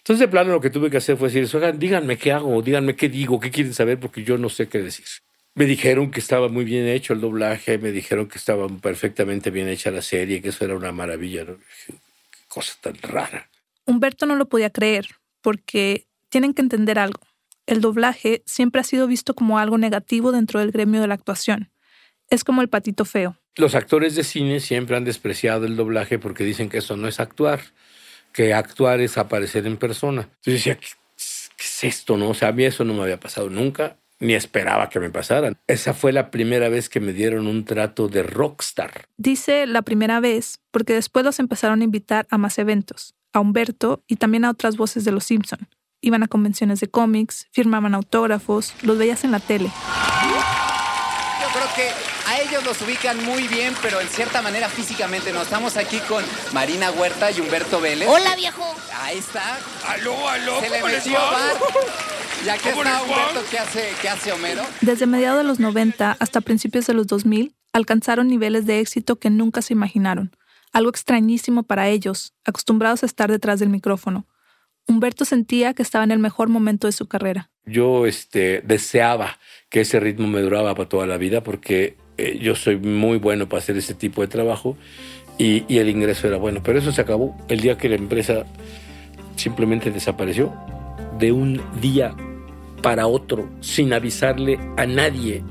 Entonces, 0.00 0.20
de 0.20 0.28
plano, 0.28 0.52
lo 0.52 0.60
que 0.60 0.70
tuve 0.70 0.90
que 0.90 0.96
hacer 0.96 1.16
fue 1.16 1.30
decir, 1.30 1.48
oigan, 1.54 1.78
díganme 1.78 2.16
qué 2.16 2.32
hago, 2.32 2.60
díganme 2.62 2.96
qué 2.96 3.08
digo, 3.08 3.38
qué 3.38 3.50
quieren 3.50 3.74
saber, 3.74 4.00
porque 4.00 4.24
yo 4.24 4.38
no 4.38 4.48
sé 4.48 4.66
qué 4.68 4.78
decir. 4.78 5.04
Me 5.54 5.66
dijeron 5.66 6.10
que 6.10 6.20
estaba 6.20 6.48
muy 6.48 6.64
bien 6.64 6.86
hecho 6.86 7.12
el 7.12 7.20
doblaje, 7.20 7.76
me 7.76 7.92
dijeron 7.92 8.26
que 8.28 8.38
estaba 8.38 8.66
perfectamente 8.68 9.50
bien 9.50 9.68
hecha 9.68 9.90
la 9.90 10.00
serie, 10.00 10.40
que 10.40 10.48
eso 10.48 10.64
era 10.64 10.74
una 10.74 10.90
maravilla. 10.90 11.44
¿no? 11.44 11.56
Qué 11.86 11.94
cosa 12.48 12.74
tan 12.80 12.94
rara. 13.02 13.50
Humberto 13.84 14.24
no 14.24 14.36
lo 14.36 14.48
podía 14.48 14.70
creer, 14.70 15.06
porque 15.42 16.06
tienen 16.30 16.54
que 16.54 16.62
entender 16.62 16.98
algo. 16.98 17.20
El 17.66 17.82
doblaje 17.82 18.42
siempre 18.46 18.80
ha 18.80 18.84
sido 18.84 19.06
visto 19.06 19.34
como 19.34 19.58
algo 19.58 19.76
negativo 19.76 20.32
dentro 20.32 20.60
del 20.60 20.72
gremio 20.72 21.00
de 21.00 21.08
la 21.08 21.14
actuación. 21.14 21.70
Es 22.30 22.42
como 22.42 22.62
el 22.62 22.68
patito 22.68 23.04
feo. 23.04 23.36
Los 23.56 23.74
actores 23.74 24.14
de 24.14 24.24
cine 24.24 24.60
siempre 24.60 24.96
han 24.96 25.04
despreciado 25.04 25.66
el 25.66 25.76
doblaje 25.76 26.18
porque 26.18 26.44
dicen 26.44 26.70
que 26.70 26.78
eso 26.78 26.96
no 26.96 27.08
es 27.08 27.20
actuar, 27.20 27.60
que 28.32 28.54
actuar 28.54 29.00
es 29.00 29.18
aparecer 29.18 29.66
en 29.66 29.76
persona. 29.76 30.22
Entonces 30.22 30.54
decía, 30.54 30.76
¿qué, 30.76 30.86
es 31.16 31.84
esto? 31.84 32.16
No? 32.16 32.30
O 32.30 32.32
eso 32.32 32.84
no 32.84 32.94
me 32.94 33.02
había 33.02 33.20
pasado 33.20 33.50
nunca 33.50 33.96
ni 34.20 34.34
esperaba 34.34 34.88
que 34.90 35.00
me 35.00 35.10
pasaran. 35.10 35.56
Esa 35.66 35.94
fue 35.94 36.12
la 36.12 36.30
primera 36.30 36.68
vez 36.68 36.88
que 36.88 37.00
me 37.00 37.12
dieron 37.12 37.46
un 37.46 37.64
trato 37.64 38.08
de 38.08 38.22
rockstar. 38.22 39.06
Dice 39.16 39.66
la 39.66 39.82
primera 39.82 40.20
vez 40.20 40.60
porque 40.70 40.92
después 40.92 41.24
los 41.24 41.40
empezaron 41.40 41.80
a 41.80 41.84
invitar 41.84 42.26
a 42.30 42.38
más 42.38 42.58
eventos, 42.58 43.14
a 43.32 43.40
Humberto 43.40 44.02
y 44.06 44.16
también 44.16 44.44
a 44.44 44.50
otras 44.50 44.76
voces 44.76 45.04
de 45.04 45.12
Los 45.12 45.24
Simpson. 45.24 45.66
Iban 46.02 46.22
a 46.22 46.28
convenciones 46.28 46.80
de 46.80 46.88
cómics, 46.88 47.48
firmaban 47.50 47.94
autógrafos, 47.94 48.74
los 48.82 48.96
veías 48.96 49.24
en 49.24 49.32
la 49.32 49.40
tele. 49.40 49.70
Que 51.76 51.88
a 52.26 52.40
ellos 52.40 52.64
los 52.64 52.80
ubican 52.82 53.24
muy 53.24 53.46
bien, 53.46 53.74
pero 53.80 54.00
en 54.00 54.08
cierta 54.08 54.42
manera 54.42 54.68
físicamente 54.68 55.32
no. 55.32 55.42
Estamos 55.42 55.76
aquí 55.76 55.98
con 56.00 56.24
Marina 56.52 56.90
Huerta 56.90 57.30
y 57.30 57.40
Humberto 57.40 57.80
Vélez. 57.80 58.08
Hola, 58.08 58.34
viejo. 58.34 58.74
Ahí 59.00 59.18
está. 59.18 59.58
Aló, 59.86 60.28
aló. 60.28 60.60
Se 60.60 60.68
le 60.68 60.80
¿cómo 60.80 60.88
les 60.88 61.06
metió 61.06 61.18
va? 61.20 61.30
Bart. 61.30 61.60
Y 62.44 62.48
aquí 62.48 62.70
¿Cómo 62.70 62.82
está? 62.82 63.02
Humberto. 63.02 63.42
¿Qué 63.50 63.58
hace, 63.58 63.92
¿Qué 64.02 64.08
hace 64.08 64.32
Homero? 64.32 64.62
Desde 64.80 65.06
mediados 65.06 65.38
de 65.38 65.44
los 65.44 65.60
90 65.60 66.16
hasta 66.18 66.40
principios 66.40 66.86
de 66.86 66.94
los 66.94 67.06
2000, 67.06 67.54
alcanzaron 67.72 68.28
niveles 68.28 68.66
de 68.66 68.80
éxito 68.80 69.16
que 69.16 69.30
nunca 69.30 69.62
se 69.62 69.72
imaginaron. 69.72 70.36
Algo 70.72 70.90
extrañísimo 70.90 71.62
para 71.62 71.88
ellos, 71.88 72.34
acostumbrados 72.44 73.02
a 73.02 73.06
estar 73.06 73.30
detrás 73.30 73.60
del 73.60 73.68
micrófono. 73.68 74.26
Humberto 74.86 75.24
sentía 75.24 75.74
que 75.74 75.82
estaba 75.82 76.04
en 76.04 76.10
el 76.10 76.18
mejor 76.18 76.48
momento 76.48 76.86
de 76.86 76.92
su 76.92 77.06
carrera. 77.06 77.50
Yo 77.64 78.06
este, 78.06 78.62
deseaba 78.62 79.38
que 79.68 79.82
ese 79.82 80.00
ritmo 80.00 80.26
me 80.26 80.40
duraba 80.40 80.74
para 80.74 80.88
toda 80.88 81.06
la 81.06 81.16
vida 81.16 81.42
porque 81.42 81.96
eh, 82.18 82.38
yo 82.40 82.56
soy 82.56 82.76
muy 82.76 83.18
bueno 83.18 83.48
para 83.48 83.62
hacer 83.62 83.76
ese 83.76 83.94
tipo 83.94 84.22
de 84.22 84.28
trabajo 84.28 84.76
y, 85.38 85.64
y 85.72 85.78
el 85.78 85.88
ingreso 85.88 86.26
era 86.26 86.38
bueno. 86.38 86.62
Pero 86.62 86.78
eso 86.78 86.92
se 86.92 87.00
acabó 87.00 87.36
el 87.48 87.60
día 87.60 87.78
que 87.78 87.88
la 87.88 87.96
empresa 87.96 88.44
simplemente 89.36 89.90
desapareció 89.90 90.52
de 91.18 91.32
un 91.32 91.60
día 91.80 92.14
para 92.82 93.06
otro 93.06 93.48
sin 93.60 93.92
avisarle 93.92 94.58
a 94.76 94.86
nadie, 94.86 95.42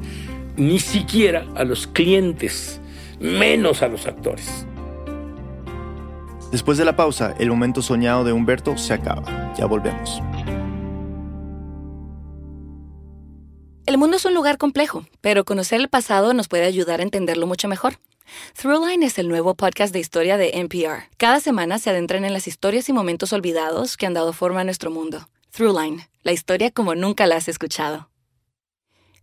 ni 0.58 0.80
siquiera 0.80 1.46
a 1.56 1.64
los 1.64 1.88
clientes, 1.88 2.82
menos 3.20 3.82
a 3.82 3.88
los 3.88 4.06
actores. 4.08 4.66
Después 6.52 6.80
de 6.80 6.86
la 6.86 6.96
pausa, 6.96 7.36
el 7.38 7.50
momento 7.50 7.82
soñado 7.84 8.24
de 8.24 8.34
Humberto 8.34 8.76
se 8.78 8.94
acaba. 8.94 9.54
Ya 9.56 9.68
volvemos. 9.68 10.22
El 13.86 13.98
mundo 13.98 14.18
es 14.18 14.26
un 14.26 14.34
lugar 14.34 14.58
complejo, 14.58 15.06
pero 15.22 15.46
conocer 15.46 15.80
el 15.80 15.90
pasado 15.90 16.34
nos 16.34 16.48
puede 16.48 16.66
ayudar 16.66 17.00
a 17.00 17.04
entenderlo 17.04 17.46
mucho 17.46 17.68
mejor. 17.68 18.00
Throughline 18.60 19.04
es 19.04 19.18
el 19.20 19.28
nuevo 19.28 19.56
podcast 19.56 19.94
de 19.94 20.00
historia 20.00 20.38
de 20.38 20.52
NPR. 20.60 21.10
Cada 21.18 21.40
semana 21.40 21.80
se 21.80 21.90
adentran 21.92 22.26
en 22.26 22.34
las 22.34 22.48
historias 22.48 22.90
y 22.90 22.94
momentos 22.94 23.34
olvidados 23.34 23.98
que 23.98 24.06
han 24.06 24.14
dado 24.14 24.34
forma 24.34 24.62
a 24.62 24.64
nuestro 24.64 24.92
mundo. 24.92 25.28
Throughline, 25.52 26.08
la 26.24 26.32
historia 26.32 26.72
como 26.72 26.96
nunca 26.96 27.26
la 27.26 27.38
has 27.38 27.48
escuchado. 27.48 28.09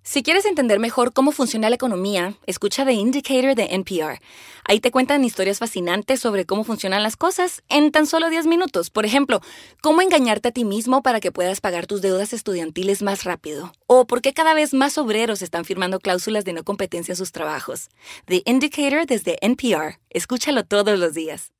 Si 0.08 0.22
quieres 0.22 0.44
entender 0.44 0.78
mejor 0.78 1.12
cómo 1.12 1.32
funciona 1.32 1.68
la 1.68 1.74
economía, 1.74 2.34
escucha 2.46 2.84
The 2.84 2.92
Indicator 2.92 3.56
de 3.56 3.74
NPR. 3.74 4.20
Ahí 4.64 4.78
te 4.78 4.92
cuentan 4.92 5.24
historias 5.24 5.58
fascinantes 5.58 6.20
sobre 6.20 6.46
cómo 6.46 6.62
funcionan 6.62 7.02
las 7.02 7.16
cosas 7.16 7.64
en 7.68 7.90
tan 7.90 8.06
solo 8.06 8.30
10 8.30 8.46
minutos. 8.46 8.90
Por 8.90 9.04
ejemplo, 9.04 9.40
cómo 9.82 10.02
engañarte 10.02 10.50
a 10.50 10.52
ti 10.52 10.64
mismo 10.64 11.02
para 11.02 11.18
que 11.18 11.32
puedas 11.32 11.60
pagar 11.60 11.88
tus 11.88 12.02
deudas 12.02 12.32
estudiantiles 12.32 13.02
más 13.02 13.24
rápido. 13.24 13.72
O 13.88 14.06
por 14.06 14.22
qué 14.22 14.32
cada 14.32 14.54
vez 14.54 14.74
más 14.74 14.96
obreros 14.96 15.42
están 15.42 15.64
firmando 15.64 15.98
cláusulas 15.98 16.44
de 16.44 16.52
no 16.52 16.62
competencia 16.62 17.10
en 17.10 17.16
sus 17.16 17.32
trabajos. 17.32 17.88
The 18.26 18.42
Indicator 18.46 19.06
desde 19.06 19.38
NPR. 19.40 19.98
Escúchalo 20.10 20.62
todos 20.62 20.96
los 21.00 21.14
días. 21.14 21.52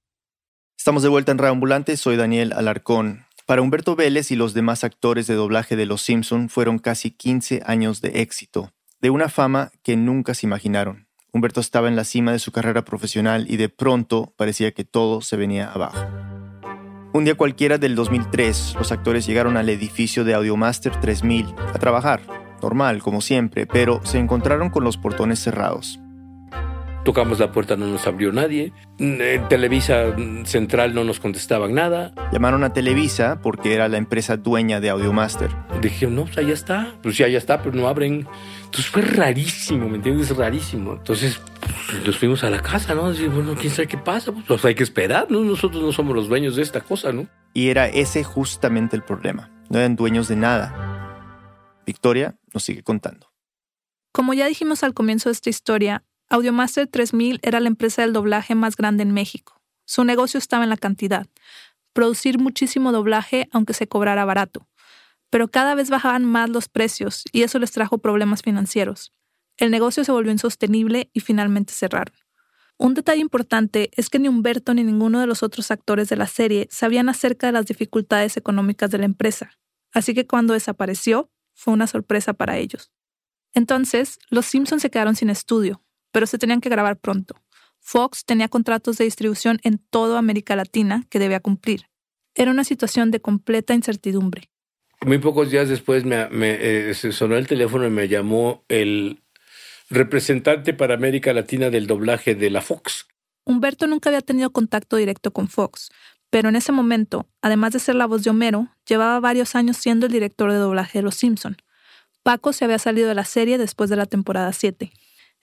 Estamos 0.78 1.02
de 1.02 1.09
vuelta 1.09 1.32
en 1.32 1.38
Reambulante, 1.38 1.96
soy 1.96 2.14
Daniel 2.14 2.52
Alarcón. 2.52 3.26
Para 3.46 3.62
Humberto 3.62 3.94
Vélez 3.94 4.32
y 4.32 4.37
los 4.37 4.54
demás 4.54 4.82
actores 4.82 5.28
de 5.28 5.35
doblaje 5.35 5.76
de 5.76 5.87
Los 5.87 6.02
Simpson 6.02 6.48
fueron 6.48 6.80
casi 6.80 7.12
15 7.12 7.62
años 7.64 8.00
de 8.00 8.20
éxito, 8.20 8.72
de 9.00 9.11
una 9.11 9.28
fama 9.28 9.70
que 9.85 9.96
nunca 9.96 10.35
se 10.35 10.46
imaginaron. 10.46 11.06
Humberto 11.32 11.61
estaba 11.61 11.87
en 11.87 11.94
la 11.94 12.02
cima 12.02 12.32
de 12.32 12.40
su 12.40 12.50
carrera 12.50 12.85
profesional 12.85 13.46
y 13.48 13.56
de 13.56 13.68
pronto 13.68 14.35
parecía 14.37 14.72
que 14.72 14.82
todo 14.82 15.20
se 15.20 15.37
venía 15.37 15.70
abajo. 15.70 16.04
Un 17.12 17.24
día 17.24 17.37
cualquiera 17.37 17.78
del 17.78 17.94
2003, 17.94 18.74
los 18.80 18.90
actores 18.90 19.28
llegaron 19.28 19.56
al 19.56 19.68
edificio 19.68 20.24
de 20.24 20.35
Audiomaster 20.35 21.00
3000 21.00 21.54
a 21.72 21.78
trabajar, 21.78 22.22
normal 22.61 23.00
como 23.00 23.20
siempre, 23.20 23.64
pero 23.64 24.00
se 24.04 24.18
encontraron 24.18 24.70
con 24.70 24.82
los 24.82 24.96
portones 24.96 25.38
cerrados. 25.38 26.00
Tocamos 27.07 27.38
la 27.38 27.53
puerta, 27.53 27.77
no 27.77 27.87
nos 27.87 28.05
abrió 28.09 28.33
nadie. 28.33 28.73
En 28.99 29.47
Televisa 29.49 30.16
Central 30.45 30.92
no 30.92 31.05
nos 31.05 31.21
contestaban 31.21 31.73
nada. 31.73 32.12
Llamaron 32.33 32.64
a 32.64 32.73
Televisa 32.73 33.38
porque 33.40 33.75
era 33.75 33.88
la 33.88 33.97
empresa 33.97 34.37
dueña 34.37 34.81
de 34.81 34.90
Audiomaster. 34.90 35.49
Dije, 35.81 36.09
no, 36.09 36.25
pues 36.25 36.38
allá 36.38 36.53
está. 36.53 36.97
Pues 37.05 37.16
ya, 37.16 37.29
ya 37.29 37.38
está, 37.38 37.62
pero 37.62 37.77
no 37.77 37.87
abren. 37.87 38.27
Entonces 38.64 38.88
fue 38.88 39.03
rarísimo, 39.03 39.88
¿me 39.88 39.99
entiendes? 39.99 40.37
Rarísimo. 40.37 40.95
Entonces 40.95 41.40
pues, 41.61 42.05
nos 42.05 42.19
fuimos 42.19 42.42
a 42.42 42.51
la 42.51 42.61
casa, 42.61 42.92
¿no? 42.97 43.09
Decir, 43.09 43.29
bueno, 43.29 43.55
quién 43.55 43.73
sabe 43.73 43.87
qué 43.87 43.99
pasa. 43.99 44.33
Pues, 44.33 44.45
pues 44.45 44.64
hay 44.64 44.75
que 44.75 44.83
esperar, 44.83 45.31
¿no? 45.31 45.42
Nosotros 45.42 45.81
no 45.81 45.92
somos 45.92 46.16
los 46.16 46.29
dueños 46.29 46.57
de 46.57 46.62
esta 46.62 46.81
cosa, 46.81 47.12
¿no? 47.12 47.29
Y 47.55 47.69
era 47.69 47.87
ese 47.87 48.25
justamente 48.25 48.97
el 48.97 49.05
problema. 49.05 49.53
No 49.71 49.79
eran 49.79 49.95
dueños 49.95 50.27
de 50.27 50.35
nada. 50.35 51.14
Victoria 51.87 52.37
nos 52.53 52.64
sigue 52.64 52.83
contando. 52.83 53.31
Como 54.11 54.35
ya 54.35 54.49
dijimos 54.49 54.83
al 54.83 54.92
comienzo 54.92 55.29
de 55.29 55.35
esta 55.35 55.51
historia, 55.51 56.03
Audiomaster 56.29 56.89
3000 56.89 57.39
era 57.43 57.61
la 57.61 57.69
empresa 57.69 58.03
del 58.03 58.12
doblaje 58.12 58.57
más 58.57 58.77
grande 58.77 59.05
en 59.05 59.12
México. 59.12 59.62
Su 59.85 60.03
negocio 60.03 60.39
estaba 60.39 60.65
en 60.65 60.71
la 60.71 60.77
cantidad, 60.77 61.27
producir 61.93 62.41
muchísimo 62.41 62.91
doblaje 62.91 63.49
aunque 63.53 63.75
se 63.75 63.87
cobrara 63.87 64.25
barato. 64.25 64.69
Pero 65.31 65.49
cada 65.49 65.77
vez 65.77 65.89
bajaban 65.89 66.25
más 66.25 66.51
los 66.51 66.69
precios 66.69 67.25
y 67.31 67.43
eso 67.43 67.61
les 67.61 67.71
trajo 67.71 67.99
problemas 67.99 68.43
financieros. 68.43 69.12
El 69.57 69.71
negocio 69.71 70.03
se 70.03 70.12
volvió 70.12 70.33
insostenible 70.33 71.11
y 71.12 71.21
finalmente 71.21 71.73
cerraron. 71.73 72.15
Un 72.77 72.95
detalle 72.95 73.21
importante 73.21 73.91
es 73.95 74.11
que 74.11 74.19
ni 74.19 74.29
Humberto 74.29 74.75
ni 74.75 74.83
ninguno 74.83 75.21
de 75.21 75.27
los 75.27 75.43
otros 75.43 75.71
actores 75.71 76.09
de 76.09 76.17
la 76.17 76.27
serie 76.27 76.69
sabían 76.71 77.09
acerca 77.09 77.47
de 77.47 77.53
las 77.53 77.67
dificultades 77.67 78.37
económicas 78.37 78.91
de 78.91 78.99
la 78.99 79.07
empresa, 79.07 79.53
así 79.93 80.12
que 80.12 80.27
cuando 80.27 80.53
desapareció 80.55 81.31
fue 81.55 81.73
una 81.73 81.87
sorpresa 81.87 82.35
para 82.35 82.59
ellos. 82.59 82.93
Entonces, 83.55 84.19
los 84.29 84.45
Simpsons 84.45 84.83
se 84.83 84.91
quedaron 84.91 85.17
sin 85.17 85.31
estudio, 85.31 85.86
pero 86.12 86.27
se 86.27 86.38
tenían 86.38 86.61
que 86.61 86.69
grabar 86.69 86.99
pronto. 86.99 87.37
Fox 87.81 88.25
tenía 88.25 88.49
contratos 88.49 88.99
de 88.99 89.05
distribución 89.05 89.59
en 89.62 89.79
toda 89.79 90.19
América 90.19 90.57
Latina 90.57 91.05
que 91.09 91.19
debía 91.19 91.40
cumplir. 91.40 91.87
Era 92.35 92.51
una 92.51 92.64
situación 92.64 93.11
de 93.11 93.21
completa 93.21 93.75
incertidumbre. 93.75 94.51
Muy 95.05 95.19
pocos 95.19 95.51
días 95.51 95.69
después 95.69 96.05
me, 96.05 96.29
me, 96.31 96.57
eh, 96.61 96.95
se 96.95 97.12
sonó 97.12 97.37
el 97.37 97.47
teléfono 97.47 97.87
y 97.87 97.90
me 97.90 98.09
llamó 98.09 98.64
el 98.69 99.23
representante 99.88 100.75
para 100.75 100.95
América 100.95 101.33
Latina 101.33 101.71
del 101.71 101.87
doblaje 101.87 102.35
de 102.35 102.51
la 102.51 102.61
Fox. 102.61 103.07
Humberto 103.45 103.87
nunca 103.87 104.11
había 104.11 104.23
tenido 104.23 104.51
contacto 104.51 104.97
directo 104.97 105.33
con 105.33 105.49
Fox, 105.49 105.90
pero 106.31 106.49
en 106.49 106.57
ese 106.57 106.73
momento, 106.73 107.29
además 107.40 107.73
de 107.73 107.79
ser 107.79 107.95
la 107.95 108.07
voz 108.07 108.25
de 108.25 108.31
Homero, 108.31 108.69
llevaba 108.88 109.21
varios 109.21 109.55
años 109.55 109.77
siendo 109.77 110.07
el 110.07 110.12
director 110.12 110.51
de 110.51 110.59
doblaje 110.59 110.99
de 110.99 111.03
Los 111.03 111.14
Simpson. 111.14 111.57
Paco 112.23 112.53
se 112.53 112.64
había 112.64 112.81
salido 112.81 113.09
de 113.09 113.14
la 113.14 113.25
serie 113.25 113.59
después 113.59 113.88
de 113.88 113.97
la 113.97 114.07
temporada 114.07 114.53
7. 114.53 114.90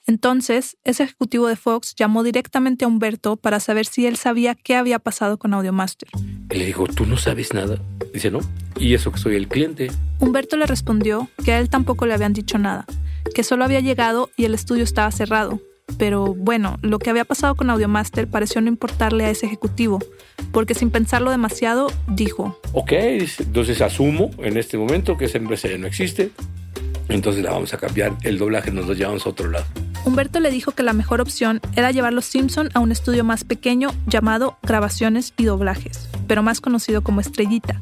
Entonces, 0.06 0.76
ese 0.84 1.02
ejecutivo 1.04 1.48
de 1.48 1.56
Fox 1.56 1.94
llamó 1.96 2.22
directamente 2.22 2.84
a 2.84 2.88
Humberto 2.88 3.36
para 3.36 3.58
saber 3.58 3.86
si 3.86 4.06
él 4.06 4.16
sabía 4.16 4.54
qué 4.54 4.76
había 4.76 4.98
pasado 4.98 5.38
con 5.38 5.54
Audiomaster. 5.54 6.08
Y 6.50 6.58
le 6.58 6.66
dijo, 6.66 6.86
¿tú 6.86 7.06
no 7.06 7.16
sabes 7.16 7.54
nada? 7.54 7.78
Dice, 8.12 8.30
no. 8.30 8.40
¿Y 8.78 8.92
eso 8.92 9.12
que 9.12 9.18
soy 9.18 9.36
el 9.36 9.48
cliente? 9.48 9.90
Humberto 10.20 10.56
le 10.56 10.66
respondió 10.66 11.30
que 11.42 11.52
a 11.52 11.58
él 11.58 11.70
tampoco 11.70 12.04
le 12.04 12.12
habían 12.12 12.34
dicho 12.34 12.58
nada, 12.58 12.84
que 13.34 13.44
solo 13.44 13.64
había 13.64 13.80
llegado 13.80 14.30
y 14.36 14.44
el 14.44 14.54
estudio 14.54 14.84
estaba 14.84 15.10
cerrado. 15.10 15.60
Pero 15.98 16.34
bueno, 16.34 16.78
lo 16.82 16.98
que 16.98 17.10
había 17.10 17.24
pasado 17.24 17.54
con 17.54 17.70
Audiomaster 17.70 18.28
pareció 18.28 18.60
no 18.60 18.68
importarle 18.68 19.24
a 19.24 19.30
ese 19.30 19.46
ejecutivo, 19.46 20.00
porque 20.52 20.74
sin 20.74 20.90
pensarlo 20.90 21.30
demasiado, 21.30 21.88
dijo, 22.08 22.58
Ok, 22.72 22.92
entonces 22.92 23.80
asumo 23.80 24.30
en 24.38 24.56
este 24.56 24.76
momento 24.78 25.16
que 25.16 25.26
esa 25.26 25.38
empresa 25.38 25.68
ya 25.68 25.78
no 25.78 25.86
existe, 25.86 26.30
entonces 27.08 27.44
la 27.44 27.52
vamos 27.52 27.74
a 27.74 27.78
cambiar, 27.78 28.16
el 28.22 28.38
doblaje 28.38 28.70
nos 28.70 28.86
lo 28.86 28.94
llevamos 28.94 29.26
a 29.26 29.30
otro 29.30 29.50
lado. 29.50 29.66
Humberto 30.04 30.38
le 30.38 30.50
dijo 30.50 30.72
que 30.72 30.82
la 30.82 30.92
mejor 30.92 31.22
opción 31.22 31.62
era 31.76 31.90
llevar 31.90 32.12
los 32.12 32.26
Simpson 32.26 32.68
a 32.74 32.80
un 32.80 32.92
estudio 32.92 33.24
más 33.24 33.42
pequeño 33.44 33.90
llamado 34.06 34.58
Grabaciones 34.62 35.32
y 35.38 35.44
Doblajes, 35.44 36.10
pero 36.28 36.42
más 36.42 36.60
conocido 36.60 37.02
como 37.02 37.22
Estrellita. 37.22 37.80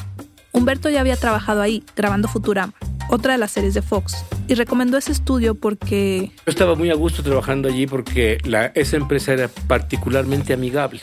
Humberto 0.53 0.89
ya 0.89 1.01
había 1.01 1.17
trabajado 1.17 1.63
ahí, 1.63 1.83
grabando 1.97 2.29
Futurama, 2.29 2.75
otra 3.09 3.33
de 3.33 3.39
las 3.39 3.51
series 3.51 3.75
de 3.75 3.83
Fox, 3.83 4.25
y 4.47 4.55
recomendó 4.55 4.99
ese 4.99 5.11
estudio 5.11 5.57
porque... 5.57 6.31
Yo 6.37 6.51
estaba 6.51 6.77
muy 6.77 6.91
a 6.91 6.95
gusto 6.95 7.25
trabajando 7.25 7.69
allí 7.69 7.89
porque 7.89 8.39
la, 8.45 8.67
esa 8.67 8.97
empresa 8.97 9.33
era 9.33 9.49
particularmente 9.49 10.53
amigable. 10.53 11.01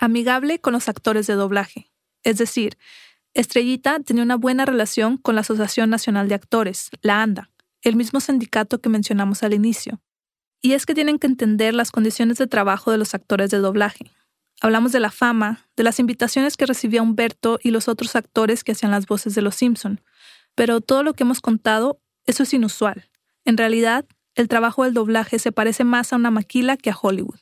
Amigable 0.00 0.58
con 0.58 0.72
los 0.72 0.88
actores 0.88 1.28
de 1.28 1.34
doblaje. 1.34 1.92
Es 2.24 2.38
decir, 2.38 2.76
Estrellita 3.34 4.00
tenía 4.00 4.24
una 4.24 4.36
buena 4.36 4.64
relación 4.64 5.16
con 5.16 5.36
la 5.36 5.42
Asociación 5.42 5.90
Nacional 5.90 6.28
de 6.28 6.34
Actores, 6.34 6.90
la 7.02 7.22
ANDA, 7.22 7.50
el 7.82 7.94
mismo 7.94 8.18
sindicato 8.18 8.80
que 8.80 8.88
mencionamos 8.88 9.44
al 9.44 9.54
inicio. 9.54 10.00
Y 10.62 10.72
es 10.72 10.86
que 10.86 10.94
tienen 10.94 11.18
que 11.18 11.26
entender 11.26 11.74
las 11.74 11.90
condiciones 11.90 12.38
de 12.38 12.46
trabajo 12.46 12.90
de 12.90 12.98
los 12.98 13.14
actores 13.14 13.50
de 13.50 13.58
doblaje. 13.58 14.10
Hablamos 14.60 14.92
de 14.92 15.00
la 15.00 15.10
fama, 15.10 15.66
de 15.76 15.84
las 15.84 15.98
invitaciones 15.98 16.56
que 16.56 16.66
recibía 16.66 17.02
Humberto 17.02 17.58
y 17.62 17.70
los 17.70 17.88
otros 17.88 18.14
actores 18.14 18.62
que 18.62 18.72
hacían 18.72 18.92
las 18.92 19.06
voces 19.06 19.34
de 19.34 19.40
Los 19.40 19.54
Simpson. 19.54 20.02
Pero 20.54 20.82
todo 20.82 21.02
lo 21.02 21.14
que 21.14 21.22
hemos 21.22 21.40
contado, 21.40 22.00
eso 22.26 22.42
es 22.42 22.52
inusual. 22.52 23.08
En 23.46 23.56
realidad, 23.56 24.04
el 24.34 24.48
trabajo 24.48 24.84
del 24.84 24.92
doblaje 24.92 25.38
se 25.38 25.50
parece 25.50 25.84
más 25.84 26.12
a 26.12 26.16
una 26.16 26.30
maquila 26.30 26.76
que 26.76 26.90
a 26.90 26.96
Hollywood. 27.00 27.38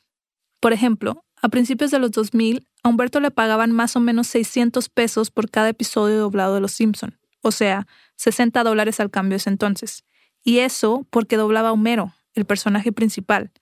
Por 0.61 0.73
ejemplo, 0.73 1.25
a 1.43 1.49
principios 1.49 1.91
de 1.91 1.99
los 1.99 2.13
2000, 2.13 2.67
a 2.83 2.89
Humberto 2.89 3.21
le 3.21 3.31
pagaban 3.31 3.73
más 3.73 3.97
o 3.97 4.01
menos 4.01 4.29
600 4.29 4.89
pesos 4.89 5.31
por 5.31 5.51
cada 5.51 5.69
episodio 5.69 6.19
doblado 6.19 6.55
de 6.55 6.61
Los 6.61 6.73
Simpson, 6.73 7.19
o 7.43 7.51
sea, 7.51 7.87
60 8.17 8.63
dólares 8.65 9.01
al 9.01 9.11
cambio 9.11 9.37
ese 9.37 9.51
entonces. 9.51 10.05
Y 10.43 10.59
eso 10.59 11.07
porque 11.11 11.37
doblaba 11.37 11.69
a 11.69 11.73
Homero, 11.73 12.15
el 12.39 12.47
personaje 12.47 12.93
principal, 12.93 13.53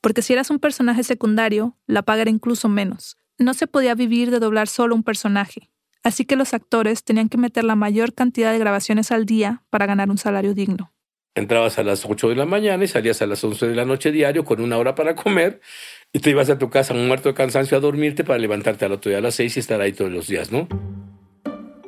porque 0.00 0.22
si 0.22 0.32
eras 0.32 0.50
un 0.50 0.58
personaje 0.58 1.04
secundario, 1.04 1.76
la 1.86 2.02
paga 2.02 2.22
era 2.22 2.30
incluso 2.30 2.68
menos. 2.68 3.18
No 3.38 3.54
se 3.54 3.66
podía 3.66 3.94
vivir 3.94 4.30
de 4.30 4.38
doblar 4.38 4.68
solo 4.68 4.94
un 4.94 5.02
personaje, 5.02 5.70
así 6.02 6.24
que 6.24 6.36
los 6.36 6.54
actores 6.54 7.04
tenían 7.04 7.28
que 7.28 7.38
meter 7.38 7.64
la 7.64 7.76
mayor 7.76 8.14
cantidad 8.14 8.52
de 8.52 8.58
grabaciones 8.58 9.10
al 9.12 9.26
día 9.26 9.62
para 9.70 9.86
ganar 9.86 10.10
un 10.10 10.18
salario 10.18 10.54
digno. 10.54 10.92
Entrabas 11.34 11.78
a 11.78 11.84
las 11.84 12.04
8 12.04 12.30
de 12.30 12.34
la 12.34 12.44
mañana 12.44 12.84
y 12.84 12.88
salías 12.88 13.22
a 13.22 13.26
las 13.26 13.42
11 13.44 13.68
de 13.68 13.74
la 13.74 13.84
noche 13.84 14.10
diario 14.10 14.44
con 14.44 14.60
una 14.60 14.78
hora 14.78 14.96
para 14.96 15.14
comer 15.14 15.60
y 16.12 16.18
te 16.18 16.30
ibas 16.30 16.50
a 16.50 16.58
tu 16.58 16.70
casa 16.70 16.92
muerto 16.92 17.28
de 17.28 17.34
cansancio 17.34 17.76
a 17.76 17.80
dormirte 17.80 18.24
para 18.24 18.38
levantarte 18.38 18.84
al 18.84 18.92
otro 18.92 19.10
día 19.10 19.18
a 19.18 19.22
las 19.22 19.36
6 19.36 19.56
y 19.56 19.60
estar 19.60 19.80
ahí 19.80 19.92
todos 19.92 20.10
los 20.10 20.26
días, 20.26 20.50
¿no? 20.50 20.66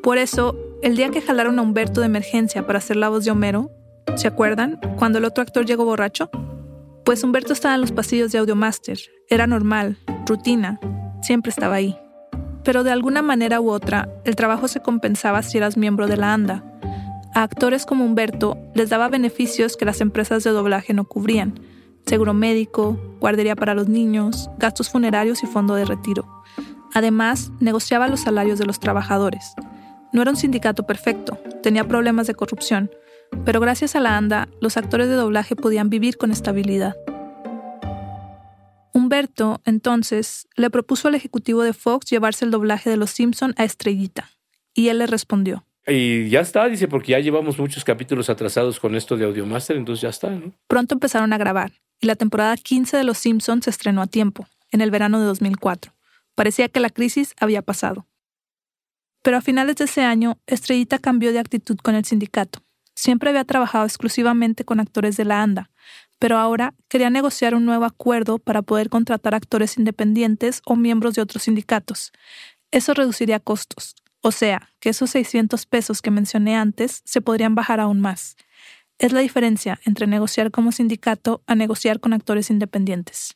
Por 0.02 0.18
eso, 0.18 0.56
el 0.82 0.96
día 0.96 1.10
que 1.10 1.20
jalaron 1.20 1.58
a 1.58 1.62
Humberto 1.62 2.00
de 2.00 2.06
emergencia 2.06 2.66
para 2.66 2.78
hacer 2.78 2.96
la 2.96 3.08
voz 3.08 3.24
de 3.24 3.30
Homero, 3.30 3.70
¿Se 4.16 4.28
acuerdan? 4.28 4.78
Cuando 4.96 5.18
el 5.18 5.24
otro 5.24 5.42
actor 5.42 5.64
llegó 5.64 5.84
borracho. 5.84 6.30
Pues 7.04 7.24
Humberto 7.24 7.52
estaba 7.52 7.74
en 7.74 7.80
los 7.80 7.92
pasillos 7.92 8.30
de 8.32 8.38
Audiomaster. 8.38 8.98
Era 9.28 9.46
normal, 9.46 9.98
rutina. 10.26 10.78
Siempre 11.22 11.50
estaba 11.50 11.76
ahí. 11.76 11.98
Pero 12.64 12.84
de 12.84 12.92
alguna 12.92 13.22
manera 13.22 13.60
u 13.60 13.70
otra, 13.70 14.08
el 14.24 14.36
trabajo 14.36 14.68
se 14.68 14.80
compensaba 14.80 15.42
si 15.42 15.58
eras 15.58 15.76
miembro 15.76 16.06
de 16.06 16.16
la 16.16 16.32
ANDA. 16.32 16.64
A 17.34 17.42
actores 17.42 17.86
como 17.86 18.04
Humberto 18.04 18.58
les 18.74 18.90
daba 18.90 19.08
beneficios 19.08 19.76
que 19.76 19.84
las 19.84 20.00
empresas 20.00 20.44
de 20.44 20.50
doblaje 20.50 20.92
no 20.92 21.04
cubrían. 21.04 21.58
Seguro 22.06 22.34
médico, 22.34 22.98
guardería 23.20 23.56
para 23.56 23.74
los 23.74 23.88
niños, 23.88 24.50
gastos 24.58 24.90
funerarios 24.90 25.42
y 25.42 25.46
fondo 25.46 25.74
de 25.74 25.84
retiro. 25.84 26.28
Además, 26.94 27.50
negociaba 27.58 28.08
los 28.08 28.20
salarios 28.20 28.58
de 28.58 28.66
los 28.66 28.80
trabajadores. 28.80 29.54
No 30.12 30.20
era 30.20 30.30
un 30.30 30.36
sindicato 30.36 30.84
perfecto, 30.84 31.38
tenía 31.62 31.88
problemas 31.88 32.26
de 32.26 32.34
corrupción, 32.34 32.90
pero 33.44 33.60
gracias 33.60 33.96
a 33.96 34.00
la 34.00 34.16
ANDA, 34.16 34.48
los 34.60 34.76
actores 34.76 35.08
de 35.08 35.14
doblaje 35.14 35.56
podían 35.56 35.90
vivir 35.90 36.16
con 36.16 36.30
estabilidad. 36.30 36.96
Humberto, 38.92 39.60
entonces, 39.64 40.46
le 40.54 40.70
propuso 40.70 41.08
al 41.08 41.14
ejecutivo 41.14 41.62
de 41.62 41.72
Fox 41.72 42.10
llevarse 42.10 42.44
el 42.44 42.50
doblaje 42.50 42.90
de 42.90 42.96
Los 42.96 43.10
Simpson 43.10 43.54
a 43.56 43.64
Estrellita, 43.64 44.30
y 44.74 44.88
él 44.88 44.98
le 44.98 45.06
respondió. 45.06 45.64
Y 45.86 46.28
ya 46.28 46.40
está, 46.40 46.68
dice, 46.68 46.86
porque 46.86 47.12
ya 47.12 47.18
llevamos 47.18 47.58
muchos 47.58 47.84
capítulos 47.84 48.30
atrasados 48.30 48.78
con 48.78 48.94
esto 48.94 49.16
de 49.16 49.24
Audiomaster, 49.24 49.76
entonces 49.76 50.02
ya 50.02 50.10
está, 50.10 50.30
¿no? 50.30 50.52
Pronto 50.68 50.94
empezaron 50.94 51.32
a 51.32 51.38
grabar, 51.38 51.72
y 52.00 52.06
la 52.06 52.14
temporada 52.14 52.56
15 52.56 52.96
de 52.96 53.04
Los 53.04 53.18
Simpson 53.18 53.62
se 53.62 53.70
estrenó 53.70 54.02
a 54.02 54.06
tiempo, 54.06 54.46
en 54.70 54.80
el 54.80 54.90
verano 54.90 55.18
de 55.18 55.26
2004. 55.26 55.92
Parecía 56.34 56.68
que 56.68 56.80
la 56.80 56.90
crisis 56.90 57.34
había 57.40 57.62
pasado. 57.62 58.06
Pero 59.22 59.36
a 59.36 59.40
finales 59.40 59.76
de 59.76 59.84
ese 59.84 60.02
año, 60.02 60.38
Estrellita 60.46 60.98
cambió 60.98 61.32
de 61.32 61.38
actitud 61.38 61.76
con 61.78 61.94
el 61.94 62.04
sindicato 62.04 62.62
Siempre 62.94 63.30
había 63.30 63.44
trabajado 63.44 63.84
exclusivamente 63.84 64.64
con 64.64 64.80
actores 64.80 65.16
de 65.16 65.24
la 65.24 65.42
ANDA, 65.42 65.70
pero 66.18 66.38
ahora 66.38 66.74
quería 66.88 67.10
negociar 67.10 67.54
un 67.54 67.64
nuevo 67.64 67.84
acuerdo 67.84 68.38
para 68.38 68.62
poder 68.62 68.88
contratar 68.88 69.34
actores 69.34 69.76
independientes 69.76 70.62
o 70.64 70.76
miembros 70.76 71.14
de 71.14 71.22
otros 71.22 71.44
sindicatos. 71.44 72.12
Eso 72.70 72.94
reduciría 72.94 73.40
costos, 73.40 73.96
o 74.20 74.30
sea, 74.30 74.70
que 74.78 74.90
esos 74.90 75.10
600 75.10 75.66
pesos 75.66 76.00
que 76.00 76.10
mencioné 76.10 76.56
antes 76.56 77.02
se 77.04 77.20
podrían 77.20 77.54
bajar 77.54 77.80
aún 77.80 78.00
más. 78.00 78.36
Es 78.98 79.12
la 79.12 79.20
diferencia 79.20 79.80
entre 79.84 80.06
negociar 80.06 80.52
como 80.52 80.70
sindicato 80.70 81.42
a 81.46 81.56
negociar 81.56 81.98
con 81.98 82.12
actores 82.12 82.50
independientes. 82.50 83.34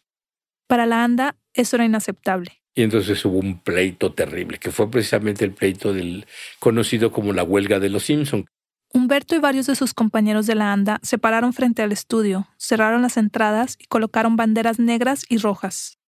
Para 0.69 0.87
la 0.87 1.03
ANDA, 1.03 1.37
eso 1.55 1.77
era 1.77 1.85
inaceptable. 1.85 2.63
Y 2.75 2.83
entonces 2.83 3.25
hubo 3.25 3.39
un 3.39 3.59
pleito 3.59 4.13
terrible, 4.13 4.59
que 4.59 4.71
fue 4.71 4.91
precisamente 4.91 5.45
el 5.45 5.53
pleito 5.53 5.93
del 5.93 6.27
conocido 6.61 7.11
como 7.11 7.33
la 7.33 7.43
huelga 7.43 7.81
de 7.81 7.89
los 7.89 8.05
Simpson, 8.05 8.47
Humberto 8.93 9.35
y 9.35 9.39
varios 9.39 9.67
de 9.67 9.75
sus 9.75 9.95
compañeros 9.95 10.47
de 10.47 10.55
la 10.55 10.73
ANDA 10.73 11.01
se 11.03 11.19
pararon 11.19 11.53
frente 11.53 11.83
al 11.83 11.93
estudio, 11.93 12.49
cerraron 12.57 13.03
las 13.03 13.17
entradas 13.17 13.77
y 13.79 13.85
colocaron 13.87 14.37
banderas 14.37 14.79
negras 14.79 15.25
y 15.29 15.39
rojas. 15.39 15.99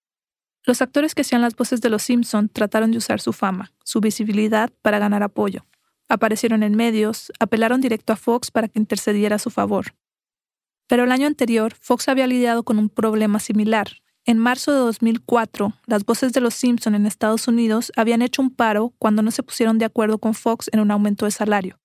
Los 0.65 0.81
actores 0.81 1.15
que 1.15 1.23
hacían 1.23 1.41
las 1.41 1.57
voces 1.57 1.81
de 1.81 1.91
los 1.91 2.03
Simpson 2.03 2.49
trataron 2.49 2.91
de 2.91 2.99
usar 2.99 3.21
su 3.21 3.33
fama, 3.33 3.73
su 3.85 4.01
visibilidad 4.01 4.71
para 4.83 4.99
ganar 4.99 5.23
apoyo. 5.23 5.67
Aparecieron 6.09 6.63
en 6.63 6.77
medios, 6.77 7.33
apelaron 7.39 7.81
directo 7.81 8.13
a 8.13 8.17
Fox 8.17 8.51
para 8.51 8.69
que 8.69 8.79
intercediera 8.79 9.37
a 9.37 9.41
su 9.41 9.51
favor. 9.51 9.95
Pero 10.87 11.05
el 11.05 11.13
año 11.13 11.27
anterior, 11.27 11.75
Fox 11.75 12.09
había 12.09 12.27
lidiado 12.27 12.63
con 12.63 12.79
un 12.79 12.89
problema 12.89 13.41
similar. 13.41 13.89
En 14.25 14.39
marzo 14.39 14.73
de 14.73 14.79
2004, 14.79 15.75
las 15.87 16.05
voces 16.05 16.33
de 16.33 16.41
los 16.41 16.55
Simpson 16.55 16.95
en 16.95 17.07
Estados 17.07 17.49
Unidos 17.49 17.93
habían 17.97 18.23
hecho 18.23 18.41
un 18.41 18.51
paro 18.51 18.95
cuando 18.99 19.23
no 19.23 19.31
se 19.31 19.43
pusieron 19.43 19.79
de 19.79 19.85
acuerdo 19.85 20.19
con 20.19 20.35
Fox 20.35 20.71
en 20.73 20.81
un 20.81 20.91
aumento 20.91 21.25
de 21.25 21.31
salario 21.31 21.79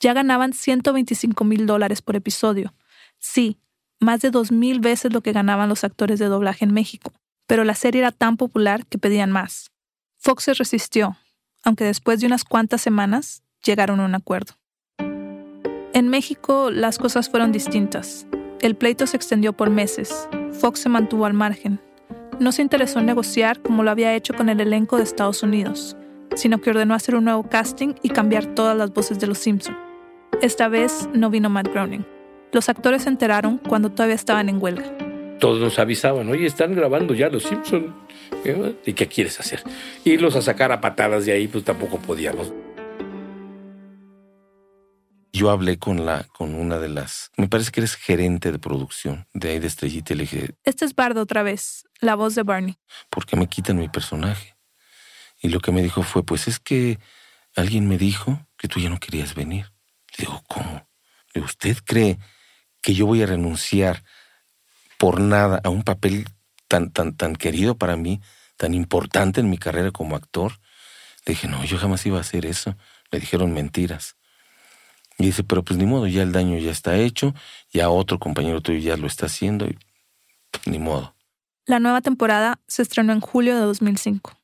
ya 0.00 0.14
ganaban 0.14 0.52
125 0.52 1.44
mil 1.44 1.66
dólares 1.66 2.02
por 2.02 2.16
episodio. 2.16 2.74
Sí, 3.18 3.58
más 4.00 4.20
de 4.20 4.30
dos 4.30 4.50
mil 4.50 4.80
veces 4.80 5.12
lo 5.12 5.20
que 5.20 5.32
ganaban 5.32 5.68
los 5.68 5.84
actores 5.84 6.18
de 6.18 6.26
doblaje 6.26 6.64
en 6.64 6.72
México, 6.72 7.12
pero 7.46 7.64
la 7.64 7.74
serie 7.74 8.00
era 8.00 8.10
tan 8.10 8.38
popular 8.38 8.86
que 8.86 8.98
pedían 8.98 9.30
más. 9.30 9.70
Fox 10.18 10.44
se 10.44 10.54
resistió, 10.54 11.16
aunque 11.62 11.84
después 11.84 12.20
de 12.20 12.26
unas 12.26 12.44
cuantas 12.44 12.80
semanas 12.80 13.42
llegaron 13.62 14.00
a 14.00 14.06
un 14.06 14.14
acuerdo. 14.14 14.54
En 15.92 16.08
México 16.08 16.70
las 16.70 16.98
cosas 16.98 17.28
fueron 17.28 17.52
distintas. 17.52 18.26
El 18.60 18.76
pleito 18.76 19.06
se 19.06 19.16
extendió 19.16 19.52
por 19.52 19.70
meses. 19.70 20.28
Fox 20.60 20.80
se 20.80 20.88
mantuvo 20.88 21.26
al 21.26 21.34
margen. 21.34 21.80
no 22.38 22.52
se 22.52 22.62
interesó 22.62 23.00
en 23.00 23.06
negociar 23.06 23.60
como 23.60 23.82
lo 23.82 23.90
había 23.90 24.14
hecho 24.14 24.32
con 24.32 24.48
el 24.48 24.60
elenco 24.60 24.96
de 24.96 25.02
Estados 25.02 25.42
Unidos, 25.42 25.94
sino 26.36 26.58
que 26.62 26.70
ordenó 26.70 26.94
hacer 26.94 27.14
un 27.14 27.24
nuevo 27.24 27.42
casting 27.42 27.94
y 28.02 28.08
cambiar 28.08 28.46
todas 28.54 28.74
las 28.74 28.94
voces 28.94 29.18
de 29.18 29.26
Los 29.26 29.38
Simpson. 29.38 29.89
Esta 30.42 30.68
vez 30.68 31.06
no 31.12 31.28
vino 31.28 31.50
Matt 31.50 31.68
Groening. 31.68 32.06
Los 32.52 32.70
actores 32.70 33.02
se 33.02 33.10
enteraron 33.10 33.58
cuando 33.58 33.90
todavía 33.90 34.14
estaban 34.14 34.48
en 34.48 34.60
huelga. 34.60 34.90
Todos 35.38 35.60
nos 35.60 35.78
avisaban, 35.78 36.30
oye, 36.30 36.46
están 36.46 36.74
grabando 36.74 37.12
ya 37.12 37.28
Los 37.28 37.42
Simpson. 37.42 37.94
¿Eh? 38.46 38.74
¿Y 38.86 38.94
qué 38.94 39.06
quieres 39.06 39.38
hacer? 39.38 39.62
Irlos 40.02 40.36
a 40.36 40.42
sacar 40.42 40.72
a 40.72 40.80
patadas 40.80 41.26
de 41.26 41.32
ahí, 41.32 41.46
pues 41.46 41.64
tampoco 41.64 41.98
podíamos. 41.98 42.54
Yo 45.30 45.50
hablé 45.50 45.78
con 45.78 46.06
la, 46.06 46.24
con 46.24 46.54
una 46.54 46.78
de 46.78 46.88
las, 46.88 47.30
me 47.36 47.46
parece 47.46 47.70
que 47.70 47.80
eres 47.80 47.94
gerente 47.94 48.50
de 48.50 48.58
producción 48.58 49.26
de 49.34 49.50
ahí 49.50 49.58
de 49.58 49.66
Estrellita 49.66 50.14
y 50.14 50.16
le 50.16 50.22
dije, 50.22 50.54
Este 50.64 50.86
es 50.86 50.94
Bardo 50.94 51.20
otra 51.20 51.42
vez, 51.42 51.84
la 52.00 52.14
voz 52.14 52.34
de 52.34 52.44
Barney. 52.44 52.78
¿por 53.10 53.26
qué 53.26 53.36
me 53.36 53.46
quitan 53.46 53.76
mi 53.76 53.90
personaje? 53.90 54.56
Y 55.42 55.50
lo 55.50 55.60
que 55.60 55.70
me 55.70 55.82
dijo 55.82 56.02
fue, 56.02 56.22
pues 56.22 56.48
es 56.48 56.58
que 56.58 56.98
alguien 57.56 57.86
me 57.88 57.98
dijo 57.98 58.46
que 58.56 58.68
tú 58.68 58.80
ya 58.80 58.88
no 58.88 58.98
querías 58.98 59.34
venir. 59.34 59.69
Le 60.20 60.26
digo, 60.26 60.42
¿cómo? 60.48 60.74
Le 60.74 61.32
digo, 61.34 61.46
¿usted 61.46 61.78
cree 61.82 62.18
que 62.82 62.92
yo 62.92 63.06
voy 63.06 63.22
a 63.22 63.26
renunciar 63.26 64.04
por 64.98 65.18
nada 65.18 65.62
a 65.64 65.70
un 65.70 65.82
papel 65.82 66.26
tan, 66.68 66.90
tan, 66.90 67.16
tan 67.16 67.34
querido 67.34 67.78
para 67.78 67.96
mí, 67.96 68.20
tan 68.58 68.74
importante 68.74 69.40
en 69.40 69.48
mi 69.48 69.56
carrera 69.56 69.92
como 69.92 70.16
actor? 70.16 70.52
Le 71.24 71.32
dije, 71.32 71.48
no, 71.48 71.64
yo 71.64 71.78
jamás 71.78 72.04
iba 72.04 72.18
a 72.18 72.20
hacer 72.20 72.44
eso. 72.44 72.76
Le 73.10 73.18
dijeron 73.18 73.52
mentiras. 73.52 74.16
Y 75.16 75.24
dice, 75.24 75.42
pero 75.42 75.64
pues 75.64 75.78
ni 75.78 75.86
modo, 75.86 76.06
ya 76.06 76.22
el 76.22 76.32
daño 76.32 76.58
ya 76.58 76.70
está 76.70 76.96
hecho, 76.96 77.34
ya 77.72 77.88
otro 77.88 78.18
compañero 78.18 78.60
tuyo 78.60 78.78
ya 78.78 78.98
lo 78.98 79.06
está 79.06 79.26
haciendo 79.26 79.66
y 79.66 79.78
pues, 80.50 80.66
ni 80.66 80.78
modo. 80.78 81.14
La 81.64 81.78
nueva 81.78 82.02
temporada 82.02 82.60
se 82.66 82.82
estrenó 82.82 83.14
en 83.14 83.20
julio 83.20 83.54
de 83.54 83.62
2005. 83.62 84.36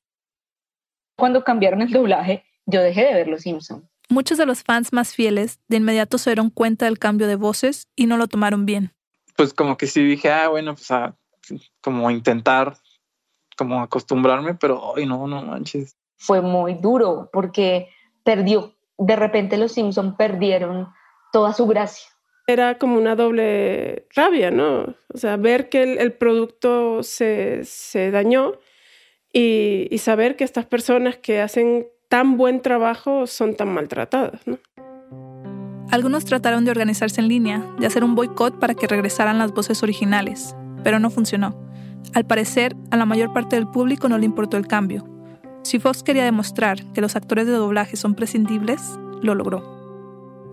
Cuando 1.17 1.45
cambiaron 1.45 1.83
el 1.83 1.93
doblaje, 1.93 2.45
yo 2.65 2.81
dejé 2.81 3.05
de 3.05 3.15
ver 3.15 3.29
Los 3.29 3.43
Simpson. 3.43 3.87
Muchos 4.09 4.39
de 4.39 4.47
los 4.47 4.63
fans 4.63 4.93
más 4.93 5.15
fieles 5.15 5.59
de 5.69 5.79
inmediato 5.79 6.19
se 6.19 6.31
dieron 6.31 6.51
cuenta 6.51 6.85
del 6.85 6.99
cambio 6.99 7.27
de 7.27 7.37
voces 7.37 7.89
y 7.97 8.07
no 8.07 8.17
lo 8.17 8.29
tomaron 8.29 8.67
bien. 8.67 8.93
Pues 9.37 9.53
como 9.53 9.77
que 9.77 9.87
sí 9.87 10.03
dije, 10.03 10.31
ah, 10.31 10.49
bueno, 10.49 10.75
pues 10.75 10.91
a, 10.91 11.17
como 11.81 12.11
intentar 12.11 12.77
como 13.57 13.81
acostumbrarme, 13.81 14.55
pero 14.55 14.95
ay 14.97 15.07
no, 15.07 15.27
no 15.27 15.43
manches. 15.43 15.97
Fue 16.19 16.41
muy 16.41 16.75
duro 16.75 17.31
porque 17.33 17.89
perdió, 18.23 18.75
de 18.99 19.17
repente 19.17 19.57
Los 19.57 19.73
Simpson 19.73 20.17
perdieron 20.17 20.89
toda 21.33 21.53
su 21.53 21.67
gracia. 21.67 22.07
Era 22.47 22.79
como 22.79 22.97
una 22.97 23.17
doble 23.17 24.07
rabia, 24.15 24.51
¿no? 24.51 24.95
O 25.13 25.19
sea, 25.19 25.37
ver 25.37 25.69
que 25.69 25.83
el, 25.83 25.99
el 25.99 26.13
producto 26.13 27.03
se, 27.03 27.65
se 27.65 28.11
dañó 28.11 28.53
y, 29.33 29.89
y 29.91 29.99
saber 29.99 30.37
que 30.37 30.45
estas 30.45 30.65
personas 30.67 31.17
que 31.17 31.41
hacen 31.41 31.89
tan 32.09 32.37
buen 32.37 32.63
trabajo 32.63 33.27
son 33.27 33.55
tan 33.55 33.73
maltratadas, 33.73 34.47
¿no? 34.47 34.59
Algunos 35.91 36.25
trataron 36.25 36.65
de 36.65 36.71
organizarse 36.71 37.21
en 37.21 37.29
línea, 37.29 37.65
de 37.79 37.87
hacer 37.87 38.03
un 38.03 38.15
boicot 38.15 38.59
para 38.59 38.75
que 38.75 38.89
regresaran 38.89 39.39
las 39.39 39.53
voces 39.53 39.83
originales, 39.83 40.57
pero 40.83 40.99
no 40.99 41.11
funcionó. 41.11 41.57
Al 42.13 42.27
parecer, 42.27 42.77
a 42.91 42.97
la 42.97 43.07
mayor 43.07 43.33
parte 43.33 43.57
del 43.57 43.69
público 43.69 44.09
no 44.09 44.19
le 44.19 44.27
importó 44.27 44.57
el 44.57 44.67
cambio. 44.67 45.05
Si 45.63 45.79
Fox 45.79 46.03
quería 46.03 46.25
demostrar 46.25 46.85
que 46.93 47.01
los 47.01 47.17
actores 47.17 47.47
de 47.47 47.53
doblaje 47.53 47.97
son 47.97 48.15
prescindibles, 48.15 48.83
lo 49.23 49.35
logró. 49.35 49.77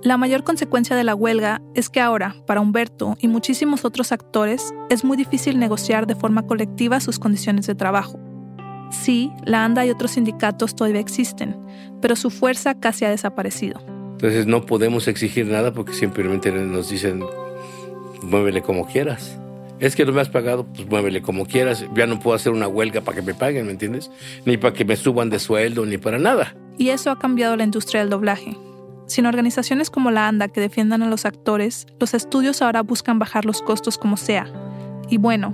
La 0.03 0.17
mayor 0.17 0.43
consecuencia 0.43 0.95
de 0.95 1.03
la 1.03 1.15
huelga 1.15 1.61
es 1.75 1.89
que 1.89 2.01
ahora, 2.01 2.35
para 2.45 2.61
Humberto 2.61 3.15
y 3.19 3.27
muchísimos 3.27 3.85
otros 3.85 4.11
actores, 4.11 4.73
es 4.89 5.03
muy 5.03 5.15
difícil 5.15 5.59
negociar 5.59 6.07
de 6.07 6.15
forma 6.15 6.45
colectiva 6.45 6.99
sus 6.99 7.19
condiciones 7.19 7.67
de 7.67 7.75
trabajo. 7.75 8.19
Sí, 8.93 9.31
la 9.43 9.65
ANDA 9.65 9.85
y 9.85 9.89
otros 9.89 10.11
sindicatos 10.11 10.75
todavía 10.75 11.01
existen, 11.01 11.57
pero 12.01 12.15
su 12.15 12.29
fuerza 12.29 12.75
casi 12.75 13.05
ha 13.05 13.09
desaparecido. 13.09 13.81
Entonces 14.13 14.45
no 14.45 14.65
podemos 14.65 15.07
exigir 15.07 15.47
nada 15.47 15.73
porque 15.73 15.93
simplemente 15.93 16.51
nos 16.51 16.89
dicen, 16.89 17.21
muévele 18.21 18.61
como 18.61 18.85
quieras. 18.85 19.37
Es 19.79 19.95
que 19.95 20.05
no 20.05 20.13
me 20.13 20.21
has 20.21 20.29
pagado, 20.29 20.65
pues 20.65 20.87
muévele 20.87 21.21
como 21.21 21.45
quieras. 21.45 21.85
Ya 21.93 22.07
no 22.07 22.19
puedo 22.19 22.35
hacer 22.35 22.53
una 22.53 22.67
huelga 22.67 23.01
para 23.01 23.15
que 23.15 23.21
me 23.21 23.33
paguen, 23.33 23.65
¿me 23.65 23.71
entiendes? 23.71 24.11
Ni 24.45 24.55
para 24.55 24.73
que 24.73 24.85
me 24.85 24.95
suban 24.95 25.29
de 25.29 25.39
sueldo, 25.39 25.85
ni 25.85 25.97
para 25.97 26.19
nada. 26.19 26.55
Y 26.77 26.89
eso 26.89 27.11
ha 27.11 27.19
cambiado 27.19 27.57
la 27.57 27.63
industria 27.63 27.99
del 28.01 28.09
doblaje. 28.09 28.55
Sin 29.07 29.25
organizaciones 29.25 29.89
como 29.89 30.11
la 30.11 30.27
ANDA 30.27 30.47
que 30.47 30.61
defiendan 30.61 31.03
a 31.03 31.09
los 31.09 31.25
actores, 31.25 31.87
los 31.99 32.13
estudios 32.13 32.61
ahora 32.61 32.81
buscan 32.81 33.19
bajar 33.19 33.43
los 33.43 33.61
costos 33.61 33.97
como 33.97 34.15
sea. 34.15 34.47
Y 35.09 35.17
bueno, 35.17 35.53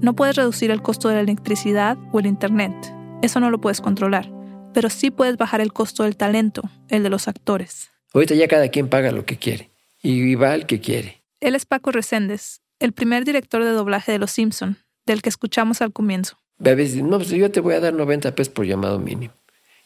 no 0.00 0.14
puedes 0.14 0.36
reducir 0.36 0.70
el 0.70 0.82
costo 0.82 1.08
de 1.08 1.14
la 1.14 1.20
electricidad 1.20 1.96
o 2.12 2.18
el 2.18 2.26
Internet. 2.26 2.74
Eso 3.22 3.40
no 3.40 3.50
lo 3.50 3.60
puedes 3.60 3.80
controlar. 3.80 4.30
Pero 4.72 4.90
sí 4.90 5.10
puedes 5.10 5.36
bajar 5.36 5.60
el 5.60 5.72
costo 5.72 6.02
del 6.02 6.16
talento, 6.16 6.62
el 6.88 7.02
de 7.02 7.10
los 7.10 7.28
actores. 7.28 7.90
Ahorita 8.12 8.34
ya 8.34 8.48
cada 8.48 8.68
quien 8.68 8.88
paga 8.88 9.12
lo 9.12 9.24
que 9.24 9.36
quiere 9.36 9.70
y 10.02 10.34
va 10.34 10.52
al 10.52 10.66
que 10.66 10.80
quiere. 10.80 11.22
Él 11.40 11.54
es 11.54 11.64
Paco 11.66 11.90
Reséndez, 11.90 12.60
el 12.78 12.92
primer 12.92 13.24
director 13.24 13.64
de 13.64 13.70
doblaje 13.70 14.12
de 14.12 14.18
Los 14.18 14.32
Simpson, 14.32 14.78
del 15.06 15.22
que 15.22 15.28
escuchamos 15.28 15.80
al 15.80 15.92
comienzo. 15.92 16.38
A 16.64 16.74
veces, 16.74 17.02
no, 17.02 17.18
pues 17.18 17.30
yo 17.30 17.50
te 17.50 17.60
voy 17.60 17.74
a 17.74 17.80
dar 17.80 17.94
90 17.94 18.34
pesos 18.34 18.52
por 18.52 18.66
llamado 18.66 18.98
mínimo. 18.98 19.34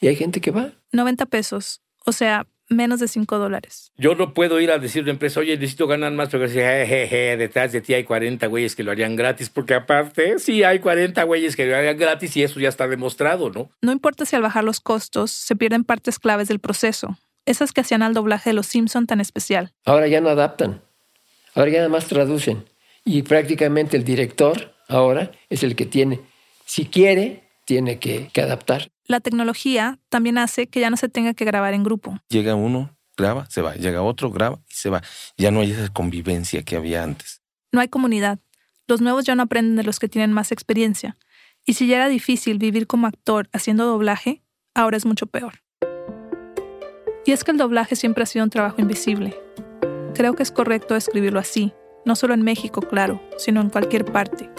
Y 0.01 0.09
hay 0.09 0.17
gente 0.17 0.41
que 0.41 0.51
va. 0.51 0.73
90 0.93 1.27
pesos, 1.27 1.83
o 2.05 2.13
sea, 2.13 2.47
menos 2.69 3.01
de 3.01 3.09
5 3.09 3.39
dólares. 3.39 3.93
Yo 3.97 4.15
no 4.15 4.35
puedo 4.35 4.61
ir 4.61 4.71
a 4.71 4.79
decir 4.79 5.01
a 5.01 5.03
una 5.05 5.13
empresa, 5.13 5.41
oye, 5.41 5.57
necesito 5.57 5.87
ganar 5.87 6.13
más, 6.13 6.29
pero 6.29 6.45
decir, 6.45 6.63
jejeje, 6.63 7.37
detrás 7.37 7.73
de 7.73 7.81
ti 7.81 7.95
hay 7.95 8.05
40 8.05 8.47
güeyes 8.47 8.77
que 8.77 8.83
lo 8.83 8.91
harían 8.91 9.17
gratis, 9.17 9.51
porque 9.51 9.75
aparte, 9.75 10.39
sí 10.39 10.63
hay 10.63 10.79
40 10.79 11.23
güeyes 11.25 11.57
que 11.57 11.67
lo 11.67 11.77
harían 11.77 11.97
gratis 11.97 12.37
y 12.37 12.43
eso 12.43 12.61
ya 12.61 12.69
está 12.69 12.87
demostrado, 12.89 13.51
¿no? 13.51 13.71
No 13.81 13.93
importa 13.93 14.25
si 14.25 14.37
al 14.37 14.43
bajar 14.43 14.65
los 14.65 14.81
costos 14.81 15.31
se 15.31 15.57
pierden 15.57 15.85
partes 15.85 16.19
claves 16.19 16.49
del 16.49 16.59
proceso, 16.59 17.19
esas 17.47 17.73
que 17.73 17.81
hacían 17.81 18.03
al 18.03 18.15
doblaje 18.15 18.51
de 18.51 18.55
Los 18.55 18.67
Simpson 18.67 19.07
tan 19.07 19.21
especial. 19.21 19.73
Ahora 19.85 20.07
ya 20.07 20.21
no 20.21 20.29
adaptan. 20.29 20.83
Ahora 21.55 21.71
ya 21.71 21.79
nada 21.79 21.89
más 21.89 22.07
traducen. 22.07 22.65
Y 23.05 23.23
prácticamente 23.23 23.97
el 23.97 24.05
director 24.05 24.75
ahora 24.87 25.33
es 25.49 25.63
el 25.63 25.75
que 25.75 25.87
tiene, 25.87 26.21
si 26.67 26.85
quiere, 26.85 27.49
tiene 27.65 27.99
que, 27.99 28.29
que 28.33 28.43
adaptar. 28.43 28.91
La 29.09 29.21
tecnología 29.21 29.99
también 30.11 30.37
hace 30.37 30.67
que 30.67 30.81
ya 30.81 30.91
no 30.91 30.99
se 30.99 31.09
tenga 31.09 31.33
que 31.33 31.47
grabar 31.47 31.73
en 31.73 31.83
grupo. 31.83 32.19
Llega 32.29 32.55
uno, 32.55 32.95
graba, 33.17 33.47
se 33.49 33.63
va. 33.63 33.75
Llega 33.75 34.03
otro, 34.03 34.31
graba 34.31 34.61
y 34.69 34.75
se 34.75 34.91
va. 34.91 35.03
Ya 35.39 35.51
no 35.51 35.61
hay 35.61 35.73
esa 35.73 35.89
convivencia 35.89 36.63
que 36.63 36.77
había 36.77 37.03
antes. 37.03 37.41
No 37.73 37.81
hay 37.81 37.89
comunidad. 37.89 38.39
Los 38.87 39.01
nuevos 39.01 39.25
ya 39.25 39.35
no 39.35 39.45
aprenden 39.45 39.77
de 39.77 39.83
los 39.83 39.99
que 39.99 40.11
tienen 40.11 40.35
más 40.35 40.53
experiencia. 40.53 41.17
Y 41.65 41.73
si 41.73 41.87
ya 41.87 41.97
era 41.97 42.09
difícil 42.09 42.59
vivir 42.59 42.87
como 42.87 43.07
actor 43.07 43.49
haciendo 43.55 43.87
doblaje, 43.87 44.43
ahora 44.75 44.99
es 44.99 45.07
mucho 45.07 45.27
peor. 45.27 45.63
Y 47.25 47.33
es 47.33 47.45
que 47.45 47.53
el 47.53 47.57
doblaje 47.57 47.97
siempre 47.97 48.25
ha 48.25 48.27
sido 48.27 48.45
un 48.45 48.51
trabajo 48.51 48.83
invisible. 48.83 49.35
Creo 50.15 50.35
que 50.35 50.43
es 50.43 50.53
correcto 50.53 50.93
describirlo 50.93 51.41
así, 51.41 51.73
no 52.05 52.15
solo 52.15 52.35
en 52.35 52.43
México, 52.43 52.83
claro, 52.83 53.23
sino 53.39 53.63
en 53.63 53.71
cualquier 53.71 54.05
parte. 54.05 54.51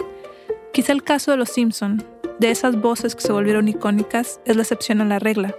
Quizá 0.72 0.92
el 0.92 1.04
caso 1.04 1.30
de 1.30 1.36
Los 1.36 1.50
Simpson, 1.50 2.04
de 2.40 2.50
esas 2.50 2.80
voces 2.80 3.14
que 3.14 3.20
se 3.20 3.32
volvieron 3.32 3.68
icónicas, 3.68 4.40
es 4.46 4.56
la 4.56 4.62
excepción 4.62 5.02
a 5.02 5.04
la 5.04 5.18
regla. 5.18 5.54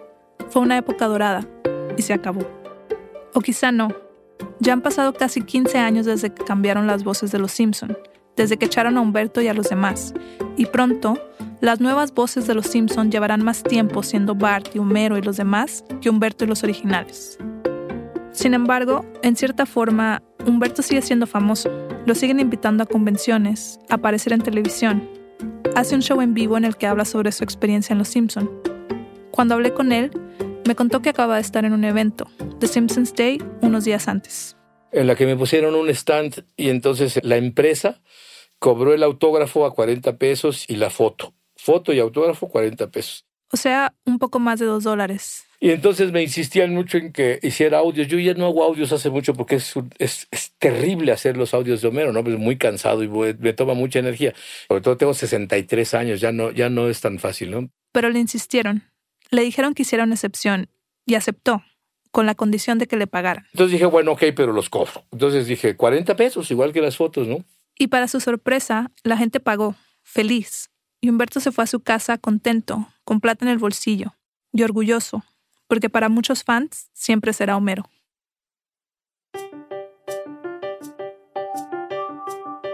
Fue 0.50 0.63
una 0.63 0.78
época 0.78 1.08
dorada 1.08 1.48
y 1.96 2.02
se 2.02 2.12
acabó. 2.12 2.41
O 3.34 3.41
quizá 3.41 3.72
no. 3.72 3.89
Ya 4.60 4.74
han 4.74 4.82
pasado 4.82 5.13
casi 5.13 5.41
15 5.41 5.78
años 5.78 6.08
desde 6.08 6.34
que 6.34 6.44
cambiaron 6.44 6.88
las 6.88 7.04
voces 7.04 7.32
de 7.32 7.38
Los 7.38 7.52
Simpson, 7.52 7.96
desde 8.36 8.58
que 8.58 8.65
echaron 8.65 8.98
a 8.98 9.02
Humberto 9.02 9.41
y 9.41 9.48
a 9.48 9.54
los 9.54 9.70
demás, 9.70 10.15
y 10.58 10.65
pronto 10.65 11.20
las 11.60 11.80
nuevas 11.80 12.15
voces 12.15 12.48
de 12.48 12.56
Los 12.56 12.65
Simpson 12.65 13.12
llevarán 13.12 13.44
más 13.44 13.62
tiempo 13.62 14.02
siendo 14.02 14.34
Bart 14.34 14.76
y 14.76 14.80
Homero 14.80 15.20
y 15.20 15.22
los 15.22 15.38
demás 15.38 15.86
que 16.02 16.10
Humberto 16.10 16.46
y 16.46 16.48
los 16.48 16.63
originales. 16.63 17.38
Sin 18.32 18.56
embargo, 18.56 19.06
en 19.22 19.36
cierta 19.36 19.67
forma, 19.67 20.24
Humberto 20.48 20.82
sigue 20.82 21.04
siendo 21.04 21.28
famoso. 21.28 21.70
Lo 22.08 22.15
siguen 22.15 22.39
invitando 22.39 22.84
a 22.84 22.88
convenciones, 22.88 23.80
a 23.88 23.96
aparecer 23.96 24.34
en 24.34 24.41
televisión. 24.41 25.20
Hace 25.75 25.95
un 25.95 26.01
show 26.01 26.21
en 26.21 26.34
vivo 26.34 26.58
en 26.58 26.65
el 26.65 26.75
que 26.75 26.88
habla 26.88 27.06
sobre 27.06 27.32
su 27.32 27.43
experiencia 27.43 27.93
en 27.93 27.99
Los 27.99 28.10
Simpson. 28.10 28.49
Cuando 29.32 29.56
hablé 29.56 29.73
con 29.73 29.91
él, 29.91 30.12
me 30.67 30.75
contó 30.75 31.01
que 31.01 31.10
acaba 31.10 31.36
de 31.36 31.41
estar 31.41 31.65
en 31.65 31.73
un 31.73 31.84
evento, 31.84 32.27
The 32.60 32.67
Simpsons 32.67 33.13
Day, 33.15 33.41
unos 33.62 33.86
días 33.86 34.08
antes. 34.08 34.56
En 34.91 35.08
la 35.08 35.15
que 35.15 35.25
me 35.25 35.36
pusieron 35.36 35.75
un 35.75 35.89
stand 35.89 36.43
y 36.58 36.69
entonces 36.69 37.19
la 37.23 37.38
empresa 37.38 38.01
cobró 38.60 38.93
el 38.93 39.04
autógrafo 39.04 39.65
a 39.65 39.73
40 39.73 40.17
pesos 40.17 40.65
y 40.67 40.75
la 40.75 40.89
foto. 40.89 41.34
Foto 41.56 41.93
y 41.93 41.99
autógrafo 41.99 42.49
40 42.49 42.91
pesos. 42.91 43.25
O 43.51 43.58
sea, 43.58 43.93
un 44.06 44.19
poco 44.19 44.39
más 44.39 44.60
de 44.60 44.65
dos 44.65 44.84
dólares. 44.84 45.45
Y 45.63 45.69
entonces 45.69 46.12
me 46.12 46.24
insistían 46.24 46.74
mucho 46.74 46.97
en 46.97 47.13
que 47.13 47.39
hiciera 47.43 47.78
audios. 47.78 48.08
Yo 48.08 48.17
ya 48.17 48.34
no 48.34 48.47
hago 48.47 48.63
audios 48.63 48.91
hace 48.93 49.12
mucho 49.12 49.36
porque 49.36 49.58
es, 49.58 49.76
es, 50.00 50.28
es 50.32 50.54
terrible 50.58 51.12
hacer 51.12 51.38
los 51.38 51.54
audios 51.54 51.82
de 51.82 51.88
Homero, 51.88 52.12
¿no? 52.12 52.24
Pues 52.24 52.36
muy 52.39 52.58
cansado 52.58 53.04
y 53.04 53.08
me, 53.08 53.36
me 53.36 53.54
toma 53.54 53.76
mucha 53.76 54.00
energía. 54.00 54.34
Sobre 54.67 54.82
todo 54.82 54.97
tengo 54.97 55.13
63 55.13 55.93
años, 55.93 56.19
ya 56.19 56.32
no, 56.32 56.50
ya 56.50 56.71
no 56.71 56.89
es 56.89 57.00
tan 57.00 57.19
fácil, 57.19 57.52
¿no? 57.52 57.69
Pero 57.91 58.10
le 58.10 58.17
insistieron. 58.17 58.84
Le 59.30 59.43
dijeron 59.43 59.76
que 59.76 59.84
hiciera 59.84 60.04
una 60.04 60.15
excepción 60.15 60.67
y 61.06 61.13
aceptó, 61.13 61.63
con 62.10 62.26
la 62.26 62.34
condición 62.34 62.80
de 62.80 62.88
que 62.88 62.97
le 62.97 63.06
pagaran. 63.06 63.45
Entonces 63.54 63.74
dije, 63.74 63.86
bueno, 63.86 64.13
ok, 64.13 64.24
pero 64.36 64.54
los 64.54 64.67
cobro. 64.67 65.06
Entonces 65.12 65.45
dije, 65.45 65.76
40 65.76 66.15
pesos, 66.15 66.50
igual 66.50 66.74
que 66.74 66.82
las 66.82 66.97
fotos, 66.97 67.28
¿no? 67.28 67.45
Y 67.78 67.88
para 67.88 68.08
su 68.08 68.19
sorpresa, 68.19 68.91
la 69.04 69.15
gente 69.15 69.39
pagó, 69.39 69.76
feliz. 70.02 70.71
Y 71.02 71.10
Humberto 71.10 71.39
se 71.39 71.52
fue 71.52 71.63
a 71.63 71.67
su 71.67 71.82
casa 71.82 72.17
contento, 72.17 72.88
con 73.04 73.21
plata 73.21 73.45
en 73.45 73.52
el 73.52 73.60
bolsillo, 73.60 74.15
y 74.52 74.63
orgulloso, 74.63 75.24
porque 75.71 75.89
para 75.89 76.10
muchos 76.10 76.43
fans 76.43 76.89
siempre 76.91 77.31
será 77.31 77.55
Homero. 77.55 77.89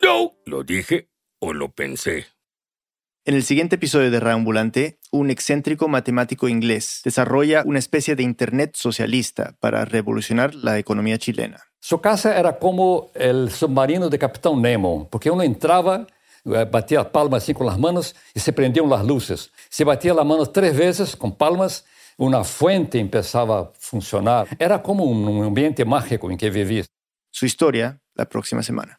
No, 0.01 0.35
lo 0.47 0.63
dije 0.63 1.09
o 1.41 1.53
lo 1.53 1.73
pensé. 1.73 2.27
En 3.27 3.35
el 3.35 3.43
siguiente 3.43 3.77
episodio 3.77 4.11
de 4.11 4.31
Ambulante, 4.31 4.99
un 5.15 5.31
excéntrico 5.31 5.87
matemático 5.87 6.49
inglés 6.49 7.01
desarrolla 7.05 7.63
una 7.65 7.79
especie 7.79 8.17
de 8.17 8.25
Internet 8.25 8.75
socialista 8.75 9.55
para 9.61 9.85
revolucionar 9.85 10.57
la 10.57 10.77
economía 10.79 11.19
chilena. 11.19 11.61
Su 11.79 12.01
casa 12.01 12.37
era 12.37 12.59
como 12.59 13.11
el 13.15 13.51
submarino 13.51 14.11
de 14.11 14.19
Capitán 14.19 14.61
Nemo, 14.61 15.09
porque 15.09 15.31
uno 15.31 15.43
entraba, 15.43 16.07
eh, 16.45 16.67
batía 16.71 17.13
palmas 17.13 17.45
así 17.45 17.55
con 17.55 17.67
las 17.67 17.79
manos 17.79 18.17
y 18.35 18.41
se 18.41 18.53
prendían 18.53 18.91
las 18.91 19.05
luces. 19.05 19.53
Se 19.69 19.85
batía 19.85 20.15
las 20.15 20.27
manos 20.27 20.53
tres 20.53 20.77
veces 20.77 21.15
con 21.15 21.37
palmas, 21.37 21.85
una 22.17 22.43
fuente 22.43 22.99
empezaba 22.99 23.61
a 23.61 23.71
funcionar. 23.79 24.49
Era 24.59 24.83
como 24.83 25.05
un 25.05 25.45
ambiente 25.45 25.85
mágico 25.85 26.29
en 26.29 26.37
que 26.37 26.51
vivía. 26.51 26.85
Su 27.31 27.47
historia 27.47 28.01
la 28.15 28.25
próxima 28.25 28.63
semana. 28.63 28.99